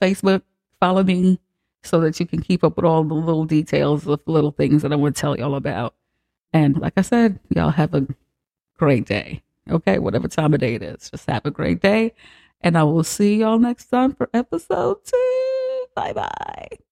[0.00, 0.42] Facebook.
[0.80, 1.38] Follow me
[1.84, 4.82] so that you can keep up with all the little details of the little things
[4.82, 5.94] that I want to tell y'all about.
[6.52, 8.06] And like I said, y'all have a
[8.76, 9.42] great day.
[9.70, 12.14] Okay, whatever time of day it is, just have a great day.
[12.62, 15.86] And I will see y'all next time for episode two.
[15.94, 16.91] Bye bye.